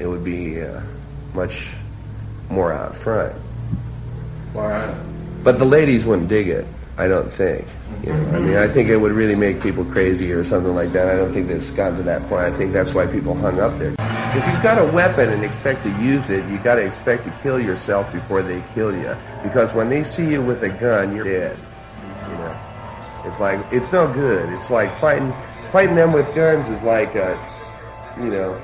it 0.00 0.06
would 0.08 0.24
be 0.24 0.60
uh, 0.60 0.80
much 1.32 1.70
more 2.50 2.72
out 2.72 2.96
front. 2.96 3.34
Out. 4.56 4.96
But 5.44 5.58
the 5.58 5.64
ladies 5.64 6.04
wouldn't 6.04 6.28
dig 6.28 6.48
it. 6.48 6.66
I 6.96 7.06
don't 7.06 7.30
think. 7.30 7.64
You 8.02 8.12
know, 8.12 8.30
I 8.30 8.38
mean, 8.38 8.56
I 8.56 8.68
think 8.68 8.88
it 8.88 8.96
would 8.96 9.12
really 9.12 9.34
make 9.34 9.60
people 9.60 9.84
crazy 9.84 10.32
or 10.32 10.44
something 10.44 10.74
like 10.74 10.92
that. 10.92 11.08
I 11.08 11.16
don't 11.16 11.32
think 11.32 11.50
it's 11.50 11.70
gotten 11.70 11.96
to 11.98 12.02
that 12.04 12.22
point. 12.28 12.42
I 12.42 12.52
think 12.52 12.72
that's 12.72 12.94
why 12.94 13.06
people 13.06 13.34
hung 13.34 13.60
up 13.60 13.78
there. 13.78 13.94
If 13.98 14.46
you've 14.46 14.62
got 14.62 14.78
a 14.78 14.92
weapon 14.92 15.30
and 15.30 15.44
expect 15.44 15.82
to 15.82 15.90
use 16.00 16.30
it, 16.30 16.48
you 16.50 16.58
got 16.58 16.76
to 16.76 16.86
expect 16.86 17.24
to 17.24 17.30
kill 17.42 17.58
yourself 17.58 18.12
before 18.12 18.42
they 18.42 18.62
kill 18.74 18.94
you. 18.94 19.16
Because 19.42 19.74
when 19.74 19.88
they 19.88 20.04
see 20.04 20.30
you 20.30 20.42
with 20.42 20.62
a 20.62 20.68
gun, 20.68 21.16
you're 21.16 21.24
dead. 21.24 21.58
You 22.28 22.34
know, 22.34 22.60
it's 23.24 23.40
like 23.40 23.60
it's 23.72 23.90
no 23.90 24.12
good. 24.12 24.48
It's 24.52 24.70
like 24.70 24.96
fighting 25.00 25.32
fighting 25.72 25.96
them 25.96 26.12
with 26.12 26.32
guns 26.34 26.68
is 26.68 26.82
like, 26.82 27.14
uh, 27.16 27.36
you 28.18 28.30
know, 28.30 28.60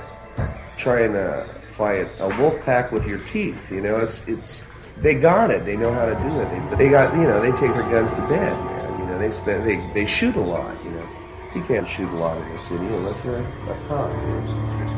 trying 0.77 1.13
to 1.13 1.47
fight 1.71 2.09
a 2.19 2.29
wolf 2.41 2.61
pack 2.63 2.93
with 2.93 3.07
your 3.07 3.19
teeth. 3.21 3.71
You 3.71 3.81
know, 3.81 3.99
it's 3.99 4.27
it's 4.29 4.63
they 4.99 5.15
got 5.15 5.51
it. 5.51 5.65
They 5.65 5.77
know 5.77 5.93
how 5.93 6.07
to 6.07 6.15
do 6.15 6.41
it. 6.41 6.51
They, 6.51 6.71
but 6.71 6.79
they 6.79 6.89
got 6.89 7.15
you 7.15 7.23
know 7.23 7.41
they 7.41 7.53
take 7.53 7.73
their 7.73 7.89
guns 7.91 8.11
to 8.13 8.29
bed. 8.29 8.74
You 8.99 9.07
know 9.07 9.19
they 9.19 9.33
spend 9.33 9.67
they 9.67 9.77
they 9.93 10.07
shoot 10.07 10.37
a 10.37 10.41
lot. 10.41 10.77
You 10.85 10.91
know 10.91 11.09
you 11.55 11.63
can't 11.63 11.89
shoot 11.89 12.09
a 12.09 12.17
lot 12.17 12.37
in 12.41 12.49
the 12.53 12.59
city 12.63 12.87
unless 12.87 13.25
you're 13.25 13.37
a 13.37 13.87
cop 13.87 14.11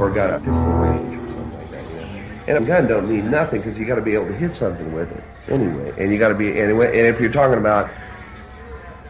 or 0.00 0.10
got 0.10 0.30
a 0.30 0.38
pistol 0.38 0.72
range 0.72 1.14
or 1.14 1.28
something 1.30 1.52
like 1.52 1.70
that. 1.70 1.90
You 1.90 1.96
know? 1.96 2.44
And 2.48 2.64
a 2.64 2.66
gun 2.66 2.88
don't 2.88 3.08
mean 3.08 3.30
nothing 3.30 3.60
because 3.60 3.78
you 3.78 3.84
got 3.84 3.96
to 3.96 4.02
be 4.02 4.14
able 4.14 4.28
to 4.28 4.34
hit 4.34 4.54
something 4.54 4.92
with 4.92 5.12
it 5.12 5.24
anyway. 5.50 5.92
And 5.98 6.10
you 6.10 6.18
got 6.18 6.28
to 6.28 6.34
be 6.34 6.58
anyway. 6.58 6.86
And 6.98 7.06
if 7.06 7.20
you're 7.20 7.32
talking 7.32 7.58
about 7.58 7.90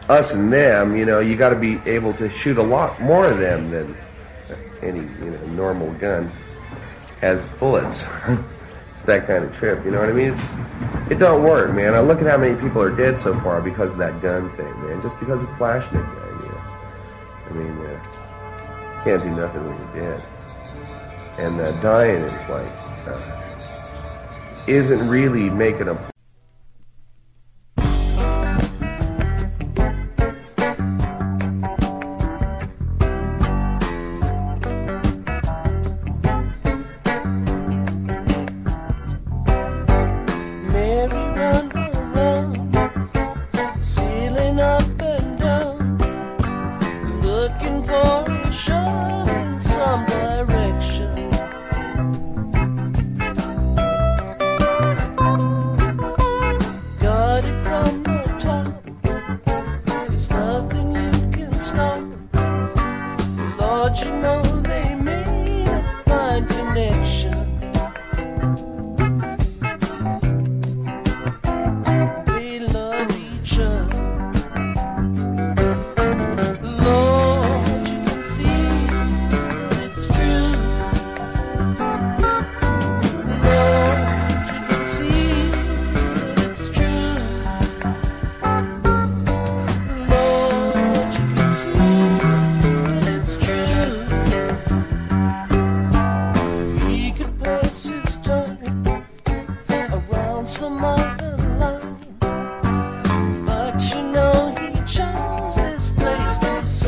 us 0.08 0.32
and 0.32 0.52
them, 0.52 0.96
you 0.96 1.04
know, 1.04 1.20
you 1.20 1.36
got 1.36 1.50
to 1.50 1.56
be 1.56 1.78
able 1.86 2.12
to 2.14 2.28
shoot 2.30 2.58
a 2.58 2.62
lot 2.62 3.00
more 3.00 3.26
of 3.26 3.38
them 3.38 3.70
than 3.70 3.96
any 4.82 5.00
you 5.00 5.30
know 5.30 5.46
normal 5.46 5.92
gun 5.94 6.30
has 7.20 7.48
bullets. 7.60 8.06
that 9.06 9.26
kind 9.26 9.44
of 9.44 9.54
trip, 9.56 9.84
you 9.84 9.90
know 9.90 10.00
what 10.00 10.08
I 10.08 10.12
mean? 10.12 10.32
It's 10.32 10.56
it 11.10 11.18
don't 11.18 11.42
work, 11.42 11.72
man. 11.74 11.94
I 11.94 12.00
look 12.00 12.20
at 12.20 12.26
how 12.26 12.36
many 12.36 12.60
people 12.60 12.82
are 12.82 12.90
dead 12.90 13.18
so 13.18 13.38
far 13.40 13.62
because 13.62 13.92
of 13.92 13.98
that 13.98 14.20
gun 14.20 14.50
thing, 14.56 14.82
man. 14.82 15.00
Just 15.00 15.18
because 15.20 15.42
of 15.42 15.56
flashing 15.56 15.98
a 15.98 16.02
gun, 16.02 16.42
you 16.42 16.48
know. 16.48 16.62
I 17.46 17.52
mean, 17.52 17.86
uh, 17.86 19.02
can't 19.04 19.22
do 19.22 19.30
nothing 19.30 19.64
when 19.64 19.78
you're 19.78 20.10
dead. 20.10 20.22
And 21.38 21.60
uh, 21.60 21.72
dying 21.80 22.22
is 22.22 22.48
like 22.48 22.72
uh, 23.06 23.42
isn't 24.66 25.08
really 25.08 25.48
making 25.50 25.88
a 25.88 26.15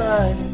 to 0.09 0.48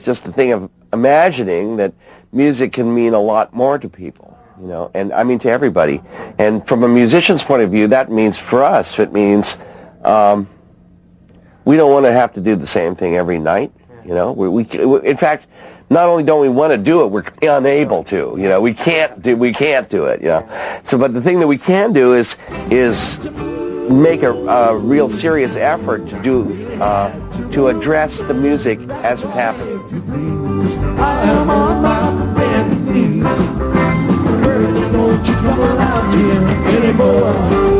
It's 0.00 0.06
just 0.06 0.24
the 0.24 0.32
thing 0.32 0.52
of 0.52 0.70
imagining 0.94 1.76
that 1.76 1.92
music 2.32 2.72
can 2.72 2.94
mean 2.94 3.12
a 3.12 3.20
lot 3.20 3.52
more 3.52 3.78
to 3.78 3.86
people, 3.86 4.34
you 4.58 4.66
know, 4.66 4.90
and 4.94 5.12
I 5.12 5.24
mean 5.24 5.38
to 5.40 5.50
everybody. 5.50 6.00
And 6.38 6.66
from 6.66 6.84
a 6.84 6.88
musician's 6.88 7.44
point 7.44 7.60
of 7.60 7.70
view, 7.70 7.86
that 7.88 8.10
means 8.10 8.38
for 8.38 8.64
us, 8.64 8.98
it 8.98 9.12
means 9.12 9.58
um, 10.02 10.48
we 11.66 11.76
don't 11.76 11.92
want 11.92 12.06
to 12.06 12.12
have 12.12 12.32
to 12.32 12.40
do 12.40 12.56
the 12.56 12.66
same 12.66 12.96
thing 12.96 13.16
every 13.16 13.38
night, 13.38 13.72
you 14.02 14.14
know. 14.14 14.32
We, 14.32 14.48
we, 14.48 14.62
in 15.06 15.18
fact, 15.18 15.48
not 15.90 16.06
only 16.06 16.22
don't 16.22 16.40
we 16.40 16.48
want 16.48 16.72
to 16.72 16.78
do 16.78 17.02
it, 17.02 17.08
we're 17.08 17.24
unable 17.42 18.02
to, 18.04 18.36
you 18.38 18.48
know. 18.48 18.58
We 18.58 18.72
can't 18.72 19.20
do, 19.20 19.36
we 19.36 19.52
can't 19.52 19.90
do 19.90 20.06
it, 20.06 20.22
you 20.22 20.28
know. 20.28 20.80
So, 20.84 20.96
but 20.96 21.12
the 21.12 21.20
thing 21.20 21.40
that 21.40 21.46
we 21.46 21.58
can 21.58 21.92
do 21.92 22.14
is 22.14 22.38
is 22.70 23.18
make 23.90 24.22
a, 24.22 24.30
a 24.30 24.78
real 24.78 25.10
serious 25.10 25.56
effort 25.56 26.08
to 26.08 26.22
do 26.22 26.70
uh, 26.80 27.10
to 27.50 27.68
address 27.68 28.22
the 28.22 28.32
music 28.32 28.78
as 29.02 29.22
it's 29.22 29.32
happening. 29.34 29.59
I 31.02 31.22
am 31.30 31.50
on 31.50 31.82
my 31.82 32.34
bended 32.34 32.82
knees. 32.94 33.22
Girl, 34.44 34.92
don't 34.92 35.28
you 35.28 35.34
come 35.34 35.60
around 35.60 36.14
here. 36.14 36.42
Anymore. 36.76 37.79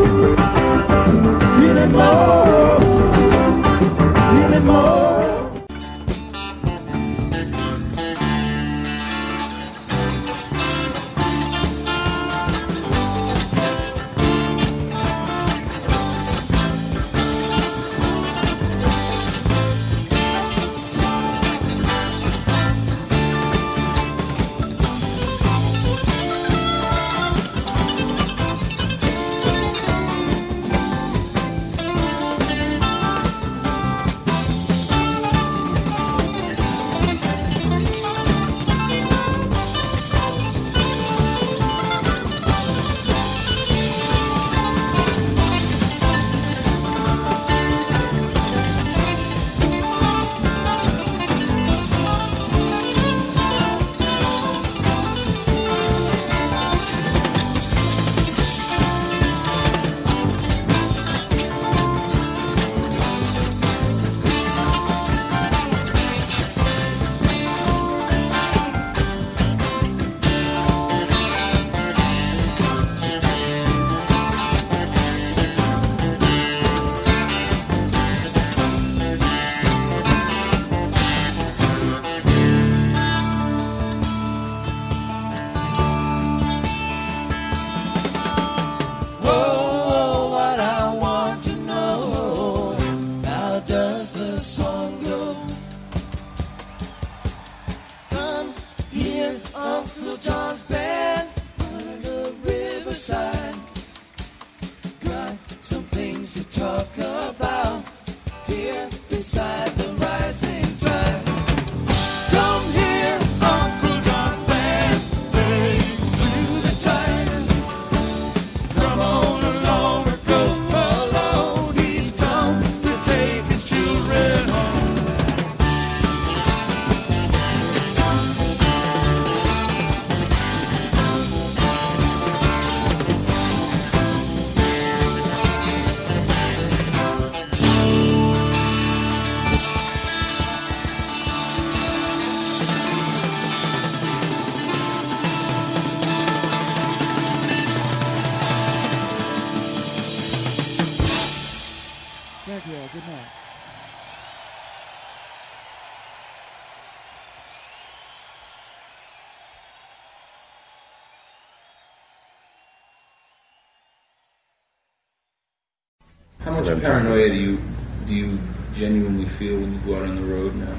How 166.81 166.89
paranoia 166.89 167.29
do 167.29 167.35
you 167.35 167.59
do 168.07 168.15
you 168.15 168.39
genuinely 168.75 169.25
feel 169.27 169.59
when 169.61 169.73
you 169.73 169.79
go 169.81 169.97
out 169.97 170.03
on 170.03 170.17
the 170.17 170.23
road 170.23 170.55
now? 170.57 170.75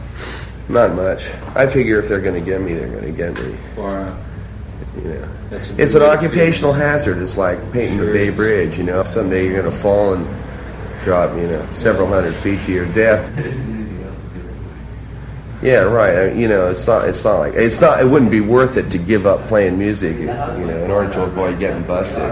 Not 0.69 0.95
much. 0.95 1.27
I 1.55 1.67
figure 1.67 1.99
if 1.99 2.07
they're 2.07 2.21
going 2.21 2.41
to 2.43 2.49
get 2.49 2.61
me, 2.61 2.73
they're 2.73 2.87
going 2.87 3.03
to 3.03 3.11
get 3.11 3.33
me. 3.35 3.53
Far 3.75 4.01
out. 4.05 4.17
You 4.97 5.03
know, 5.09 5.27
That's 5.49 5.69
it's 5.71 5.93
an 5.95 6.01
way 6.01 6.07
to 6.09 6.17
feel. 6.17 6.25
occupational 6.27 6.73
hazard. 6.73 7.17
It's 7.21 7.37
like 7.37 7.59
painting 7.71 7.99
the 7.99 8.07
Bay 8.07 8.27
is. 8.29 8.35
Bridge. 8.35 8.77
You 8.77 8.83
know, 8.85 9.03
someday 9.03 9.45
you're 9.45 9.61
going 9.61 9.71
to 9.71 9.77
fall 9.77 10.13
and 10.13 10.25
drop, 11.03 11.35
you 11.35 11.47
know, 11.47 11.65
several 11.73 12.07
hundred 12.07 12.33
feet 12.35 12.63
to 12.63 12.71
your 12.71 12.85
death. 12.93 13.29
Yeah, 15.61 15.81
right. 15.81 16.15
I- 16.17 16.31
You 16.33 16.47
know, 16.47 16.71
it's 16.71 16.87
not. 16.87 17.07
It's 17.07 17.23
not 17.23 17.37
like 17.39 17.53
it's 17.53 17.79
not. 17.81 17.99
It 18.01 18.05
wouldn't 18.05 18.31
be 18.31 18.41
worth 18.41 18.77
it 18.77 18.89
to 18.91 18.97
give 18.97 19.25
up 19.27 19.41
playing 19.47 19.77
music, 19.77 20.17
you 20.17 20.25
know, 20.25 20.83
in 20.83 20.89
order 20.89 21.11
to 21.13 21.23
avoid 21.23 21.59
getting 21.59 21.83
busted. 21.83 22.23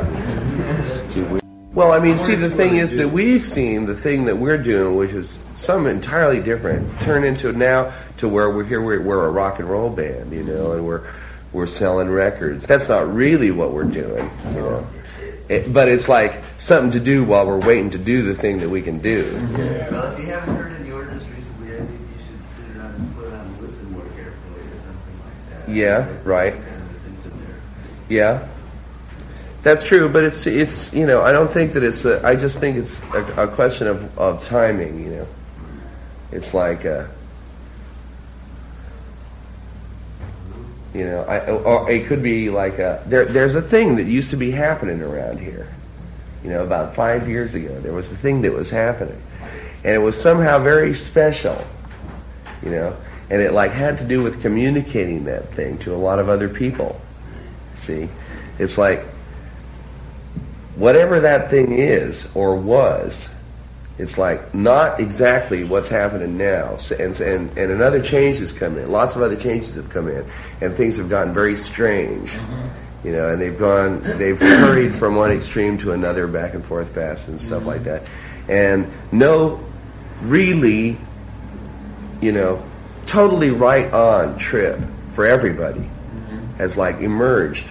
It's. 1.90 1.98
Well, 1.98 2.00
I 2.00 2.04
mean, 2.04 2.18
see, 2.18 2.36
the 2.36 2.50
thing 2.50 2.76
is 2.76 2.92
that 2.96 3.10
we've 3.10 3.46
seen 3.46 3.86
the 3.86 3.96
thing 3.96 4.26
that 4.26 4.38
we're 4.38 4.58
doing, 4.58 4.96
which 4.96 5.12
is 5.12 5.40
some 5.56 5.88
entirely 5.88 6.40
different, 6.40 7.02
turn 7.02 7.24
into 7.24 7.52
now 7.52 7.92
to 8.18 8.28
where 8.28 8.50
we're 8.50 8.64
here. 8.64 8.82
We're, 8.82 9.02
we're 9.02 9.26
a 9.26 9.32
rock 9.32 9.60
and 9.60 9.70
roll 9.70 9.90
band, 9.90 10.32
you 10.32 10.44
know, 10.44 10.74
and 10.74 10.86
we're 10.86 11.10
we're 11.52 11.68
selling 11.68 12.10
records. 12.10 12.66
That's 12.68 12.90
not 12.90 13.12
really 13.14 13.52
what 13.52 13.72
we're 13.72 13.86
doing, 13.86 14.30
you 14.50 14.54
know. 14.54 14.88
It, 15.50 15.74
but 15.74 15.88
it's 15.88 16.08
like 16.08 16.44
something 16.60 16.92
to 16.92 17.00
do 17.00 17.24
while 17.24 17.48
we're 17.48 17.60
waiting 17.60 17.90
to 17.92 17.98
do 17.98 18.22
the 18.22 18.36
thing 18.36 18.60
that 18.60 18.70
we 18.70 18.84
can 18.84 19.00
do. 19.00 19.34
Well, 19.90 20.14
if 20.14 20.20
you 20.20 20.28
haven't 20.28 20.56
heard 20.56 20.80
any 20.80 20.92
orders 20.92 21.28
recently, 21.30 21.74
I 21.74 21.78
think 21.78 21.90
you 21.90 22.24
should 22.24 22.46
sit 22.46 22.78
around 22.78 22.94
and 22.94 23.08
slow 23.16 23.32
down 23.32 23.46
and 23.48 23.60
listen 23.60 23.92
more 23.92 24.04
carefully 24.16 24.62
or 24.62 24.78
something 24.78 25.20
like 25.26 25.66
that. 25.66 25.74
Yeah, 25.74 26.08
right. 26.24 26.54
Kind 26.54 26.66
of 26.68 27.48
there. 27.48 27.56
Yeah, 28.10 28.48
that's 29.62 29.84
true. 29.84 30.10
But 30.10 30.24
it's 30.24 30.48
it's 30.48 30.94
you 30.94 31.06
know 31.06 31.22
I 31.22 31.32
don't 31.32 31.52
think 31.52 31.74
that 31.74 31.84
it's 31.84 32.06
a, 32.06 32.26
I 32.26 32.36
just 32.36 32.60
think 32.60 32.78
it's 32.78 33.02
a, 33.14 33.44
a 33.44 33.48
question 33.48 33.88
of, 33.88 34.18
of 34.18 34.44
timing. 34.44 35.04
You 35.04 35.10
know, 35.10 35.28
it's 36.32 36.54
like 36.54 36.86
uh, 36.86 37.06
you 40.94 41.06
know 41.06 41.24
I 41.24 41.90
it 41.92 42.08
could 42.08 42.24
be 42.24 42.50
like 42.50 42.80
a, 42.80 43.04
there 43.06 43.26
there's 43.26 43.56
a 43.56 43.62
thing 43.62 43.98
that 43.98 44.06
used 44.06 44.30
to 44.32 44.38
be 44.38 44.52
happening 44.52 45.02
around 45.02 45.40
here. 45.40 45.68
You 46.44 46.50
know, 46.52 46.64
about 46.64 46.96
five 46.96 47.28
years 47.28 47.54
ago, 47.54 47.78
there 47.82 47.94
was 47.94 48.12
a 48.12 48.16
thing 48.16 48.42
that 48.44 48.54
was 48.54 48.70
happening, 48.70 49.22
and 49.84 49.94
it 49.94 50.00
was 50.00 50.20
somehow 50.20 50.60
very 50.60 50.96
special. 50.96 51.62
You 52.64 52.72
know, 52.72 52.98
and 53.30 53.42
it 53.42 53.52
like 53.52 53.72
had 53.72 53.98
to 53.98 54.06
do 54.06 54.24
with 54.24 54.42
communicating 54.42 55.26
that 55.26 55.54
thing 55.54 55.78
to 55.80 55.94
a 55.94 55.98
lot 55.98 56.20
of 56.20 56.30
other 56.30 56.48
people. 56.48 57.00
See, 57.76 58.08
it's 58.58 58.78
like 58.78 59.06
whatever 60.80 61.20
that 61.20 61.50
thing 61.50 61.74
is 61.74 62.30
or 62.34 62.56
was, 62.56 63.30
it's 63.98 64.18
like 64.18 64.56
not 64.56 65.02
exactly 65.02 65.66
what's 65.66 65.90
happening 65.90 66.38
now. 66.38 66.78
And, 66.98 67.20
and, 67.20 67.58
and 67.58 67.72
another 67.72 68.02
change 68.02 68.40
has 68.40 68.54
come 68.54 68.78
in. 68.78 68.90
Lots 68.90 69.18
of 69.18 69.22
other 69.22 69.36
changes 69.36 69.76
have 69.76 69.90
come 69.90 70.08
in, 70.08 70.26
and 70.62 70.74
things 70.74 70.96
have 70.98 71.10
gotten 71.10 71.34
very 71.34 71.58
strange. 71.58 72.32
Mm-hmm. 72.32 73.08
You 73.08 73.14
know, 73.14 73.30
and 73.30 73.42
they've 73.42 73.58
gone, 73.58 74.02
they've 74.18 74.40
hurried 74.40 74.94
from 74.96 75.16
one 75.16 75.32
extreme 75.32 75.78
to 75.80 75.94
another, 75.94 76.28
back 76.28 76.54
and 76.54 76.64
forth 76.64 76.96
fast 76.96 77.30
and 77.30 77.40
stuff 77.40 77.66
like 77.66 77.82
mm-hmm. 77.82 78.06
that. 78.06 78.12
And 78.50 78.92
no, 79.12 79.64
really, 80.22 80.98
you 82.22 82.32
know, 82.32 82.64
totally 83.06 83.52
right 83.52 83.92
on 83.94 84.38
trip 84.38 84.80
for 85.12 85.26
everybody 85.26 85.80
mm-hmm. 85.80 86.54
has 86.58 86.78
like 86.78 87.00
emerged, 87.00 87.68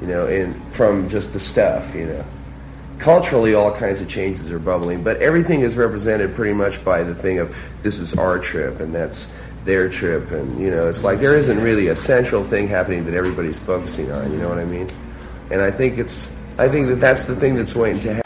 you 0.00 0.06
know, 0.06 0.26
in 0.28 0.58
from 0.70 1.08
just 1.08 1.32
the 1.32 1.40
stuff, 1.40 1.94
you 1.94 2.06
know. 2.06 2.24
Culturally, 3.04 3.52
all 3.52 3.70
kinds 3.70 4.00
of 4.00 4.08
changes 4.08 4.50
are 4.50 4.58
bubbling, 4.58 5.04
but 5.04 5.18
everything 5.18 5.60
is 5.60 5.76
represented 5.76 6.34
pretty 6.34 6.54
much 6.54 6.82
by 6.82 7.02
the 7.02 7.14
thing 7.14 7.38
of 7.38 7.54
this 7.82 7.98
is 7.98 8.16
our 8.16 8.38
trip 8.38 8.80
and 8.80 8.94
that's 8.94 9.30
their 9.66 9.90
trip, 9.90 10.30
and 10.30 10.58
you 10.58 10.70
know, 10.70 10.88
it's 10.88 11.04
like 11.04 11.20
there 11.20 11.36
isn't 11.36 11.60
really 11.60 11.88
a 11.88 11.96
central 11.96 12.42
thing 12.42 12.66
happening 12.66 13.04
that 13.04 13.12
everybody's 13.12 13.58
focusing 13.58 14.10
on. 14.10 14.32
You 14.32 14.38
know 14.38 14.48
what 14.48 14.56
I 14.56 14.64
mean? 14.64 14.88
And 15.50 15.60
I 15.60 15.70
think 15.70 15.98
it's, 15.98 16.32
I 16.56 16.66
think 16.66 16.88
that 16.88 16.96
that's 16.96 17.26
the 17.26 17.36
thing 17.36 17.52
that's 17.52 17.74
waiting 17.74 18.00
to 18.00 18.08
happen. 18.08 18.23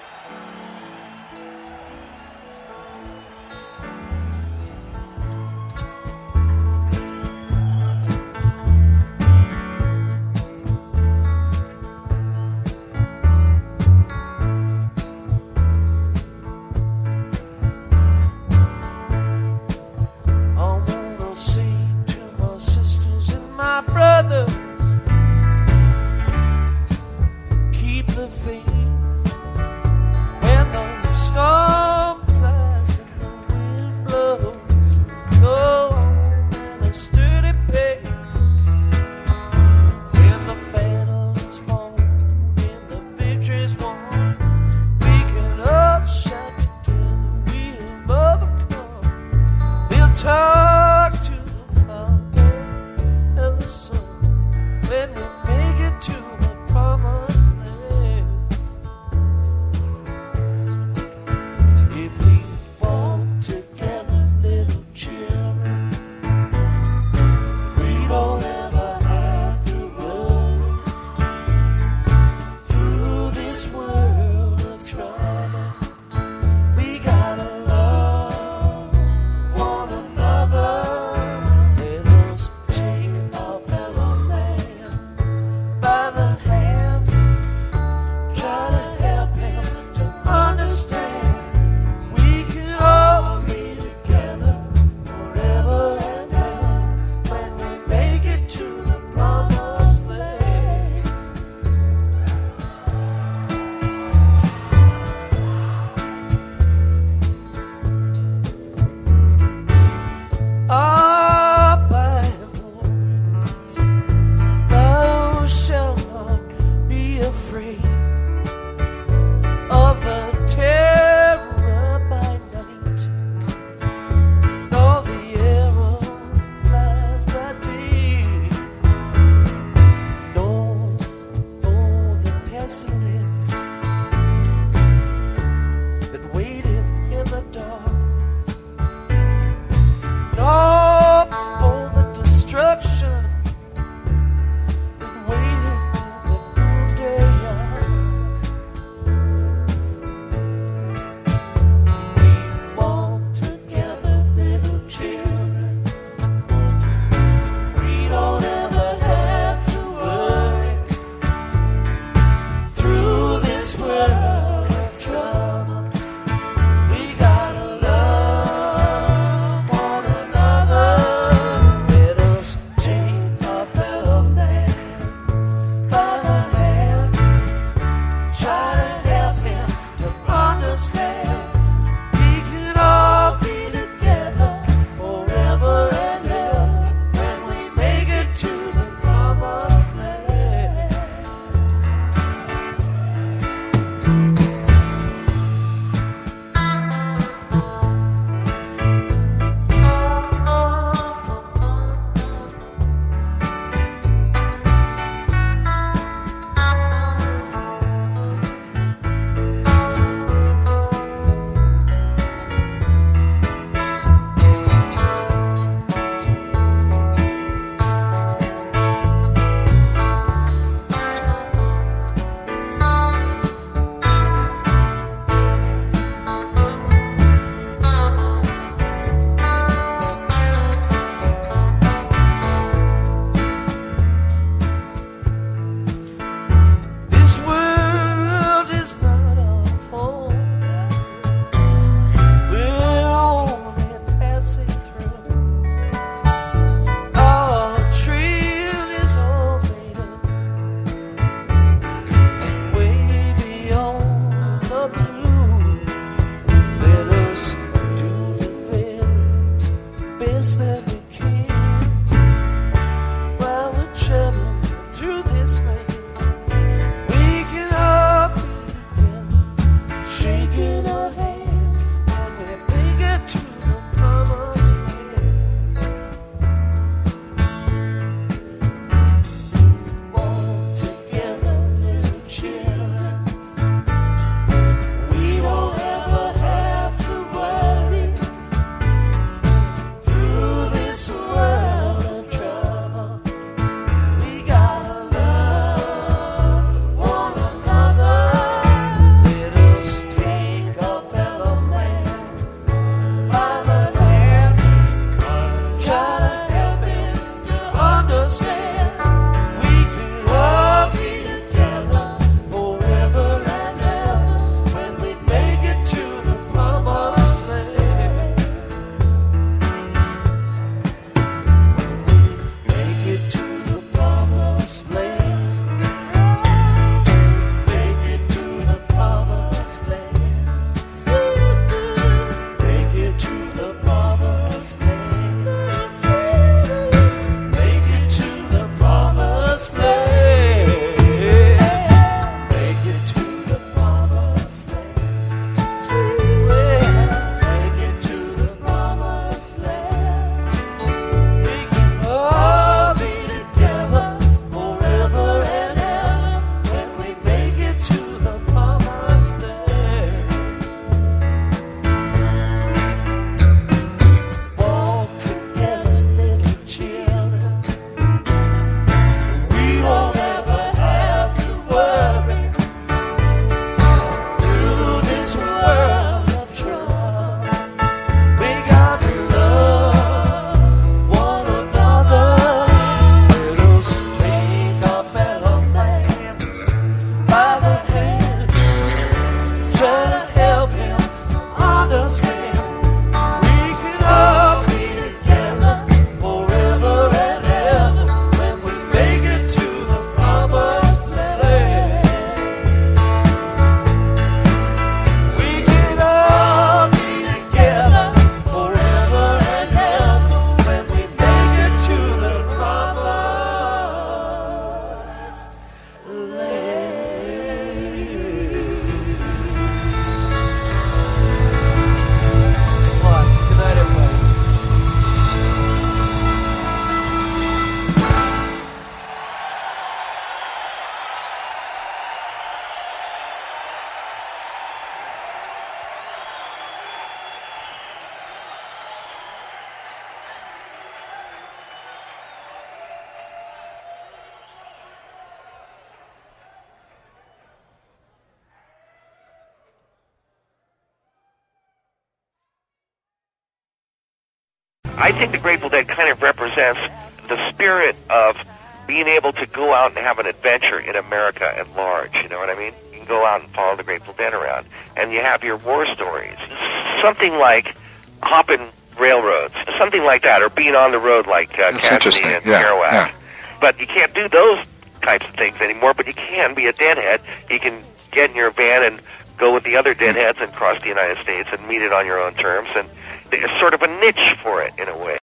Like 467.38 467.76
hopping 468.22 468.68
railroads, 468.98 469.54
something 469.78 470.04
like 470.04 470.22
that, 470.22 470.42
or 470.42 470.48
being 470.48 470.74
on 470.74 470.90
the 470.92 470.98
road 470.98 471.26
like 471.26 471.52
uh, 471.58 471.72
That's 471.72 472.04
Cassady 472.04 472.24
and 472.36 472.44
Yeah, 472.44 472.62
Kerouac. 472.64 472.92
yeah. 472.92 473.12
But 473.60 473.78
you 473.80 473.86
can't 473.86 474.12
do 474.14 474.28
those 474.28 474.58
types 475.02 475.24
of 475.26 475.34
things 475.34 475.56
anymore. 475.60 475.94
But 475.94 476.06
you 476.06 476.14
can 476.14 476.54
be 476.54 476.66
a 476.66 476.72
deadhead. 476.72 477.20
You 477.50 477.60
can 477.60 477.82
get 478.10 478.30
in 478.30 478.36
your 478.36 478.50
van 478.50 478.82
and 478.82 479.00
go 479.36 479.54
with 479.54 479.62
the 479.64 479.76
other 479.76 479.94
deadheads 479.94 480.38
and 480.40 480.52
cross 480.52 480.80
the 480.82 480.88
United 480.88 481.18
States 481.22 481.48
and 481.52 481.66
meet 481.68 481.82
it 481.82 481.92
on 481.92 482.06
your 482.06 482.20
own 482.20 482.34
terms. 482.34 482.68
And 482.74 482.88
there's 483.30 483.50
sort 483.60 483.72
of 483.74 483.82
a 483.82 484.00
niche 484.00 484.36
for 484.42 484.62
it 484.62 484.72
in 484.78 484.88
a 484.88 484.96
way. 484.98 485.18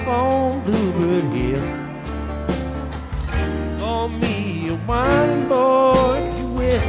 Up 0.00 0.08
on 0.08 0.60
Bluebird 0.64 1.22
Hill. 1.32 1.62
Call 3.78 4.08
me 4.08 4.68
a 4.68 4.74
wine 4.86 5.48
boy, 5.48 6.18
if 6.28 6.38
you 6.40 6.48
will. 6.60 6.82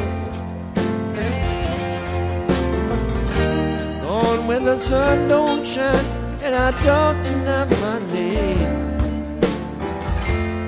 Gone 4.01 4.47
when 4.47 4.65
the 4.65 4.77
sun 4.77 5.27
don't 5.27 5.65
shine, 5.65 6.05
and 6.43 6.55
I 6.55 6.71
don't 6.83 7.21
deny 7.23 7.65
my 7.81 7.99
name. 8.13 8.99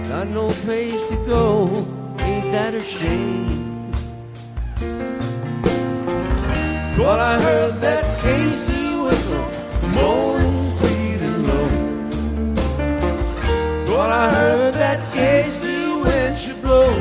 Got 0.10 0.28
no 0.28 0.48
place 0.66 1.04
to 1.10 1.16
go, 1.26 1.68
ain't 2.20 2.52
that 2.52 2.74
a 2.74 2.84
shame? 2.84 3.92
But 6.98 7.20
I 7.20 7.42
heard 7.42 7.82
that 7.82 8.22
Casey 8.22 8.96
whistle, 9.02 9.46
moaning 9.90 10.54
But 14.04 14.12
I 14.12 14.30
heard 14.34 14.74
that 14.74 15.00
Casey 15.14 15.88
when 16.04 16.36
she 16.36 16.52
blow. 16.52 16.92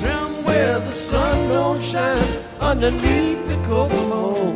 Down 0.00 0.32
where 0.46 0.80
the 0.80 0.90
sun 0.90 1.50
don't 1.50 1.84
shine 1.84 2.38
underneath 2.58 3.46
the 3.50 3.56
Kokomo. 3.68 4.54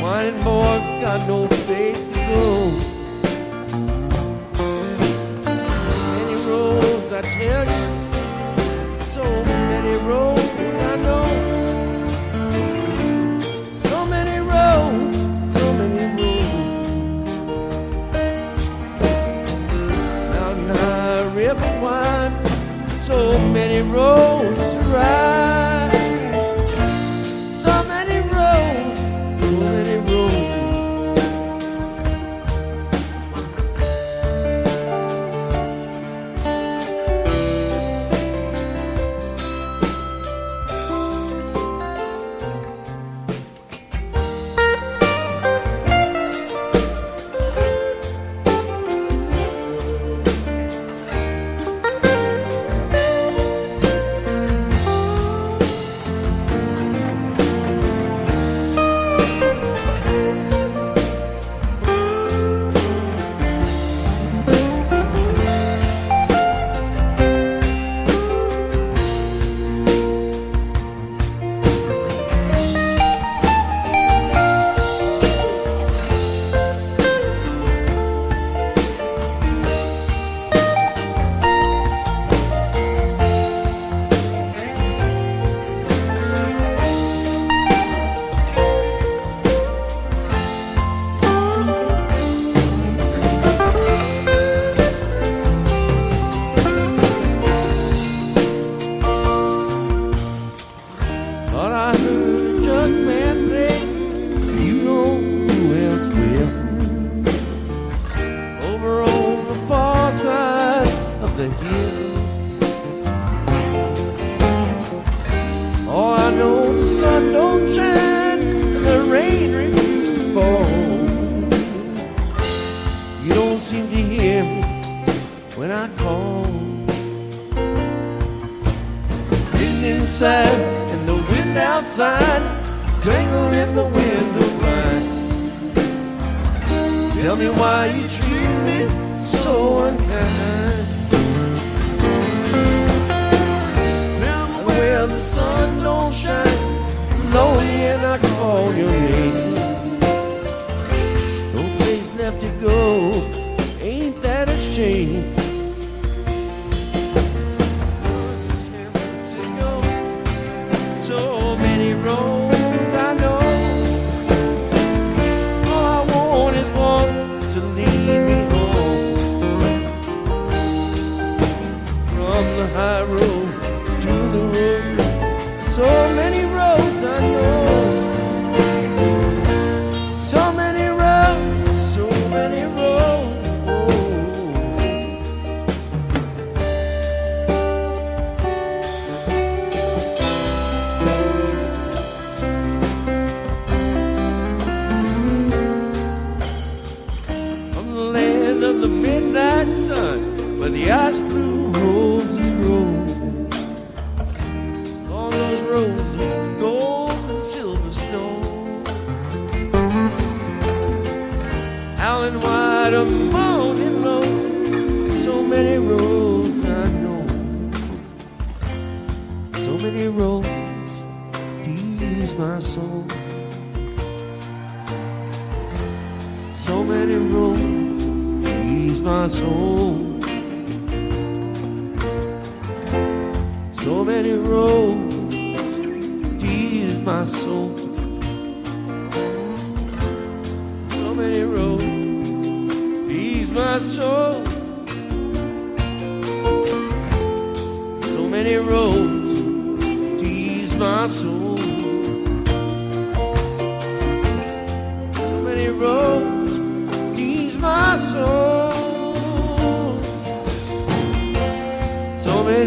Whining 0.00 0.40
boy 0.44 0.78
got 1.02 1.26
no 1.26 1.55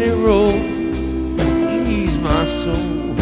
when 0.00 0.08
it 0.08 0.16
rolls, 0.16 0.54
ease 1.88 2.18
my 2.18 2.46
soul. 2.46 3.16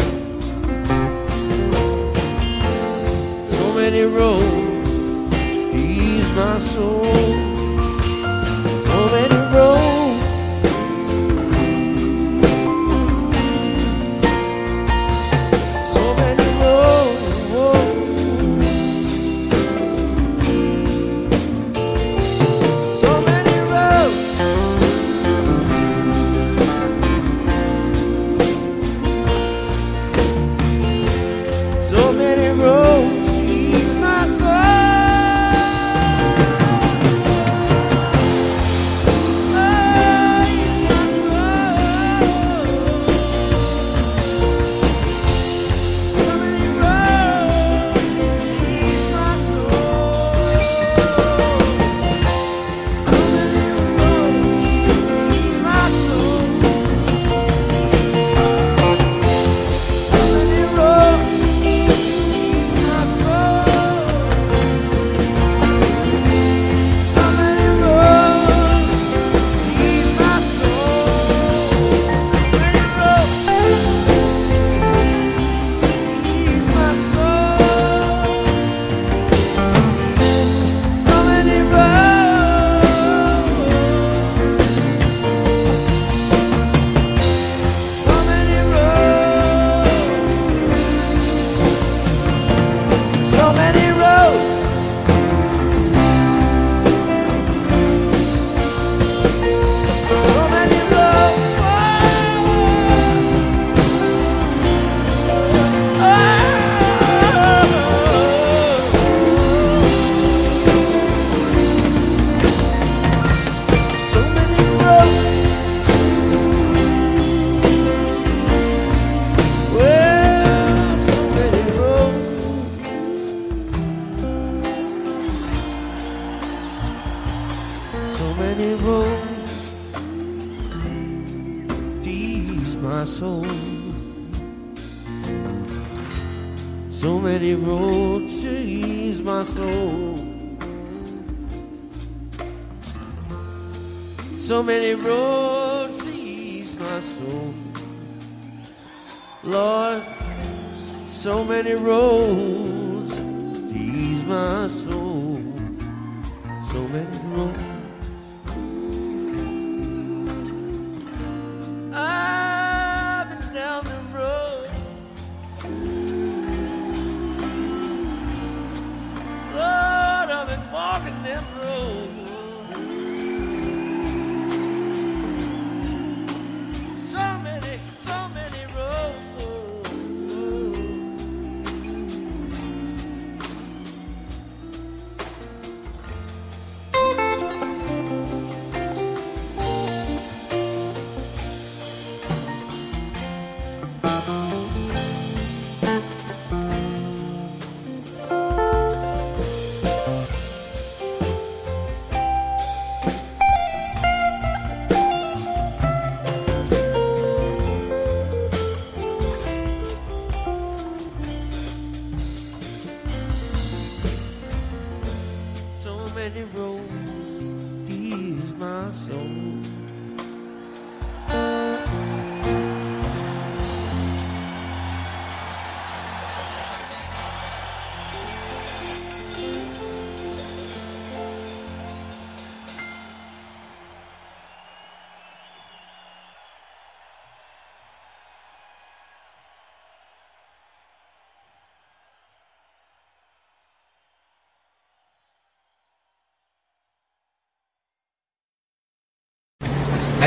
So 3.47 3.73
many 3.73 4.03
roads, 4.03 5.35
ease 5.73 6.35
my 6.35 6.59
soul. 6.59 7.28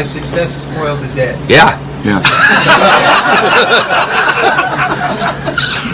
Has 0.03 0.11
success 0.11 0.65
spoiled 0.65 0.99
the 0.99 1.15
day. 1.15 1.39
Yeah. 1.49 1.79
Yeah. 2.03 2.19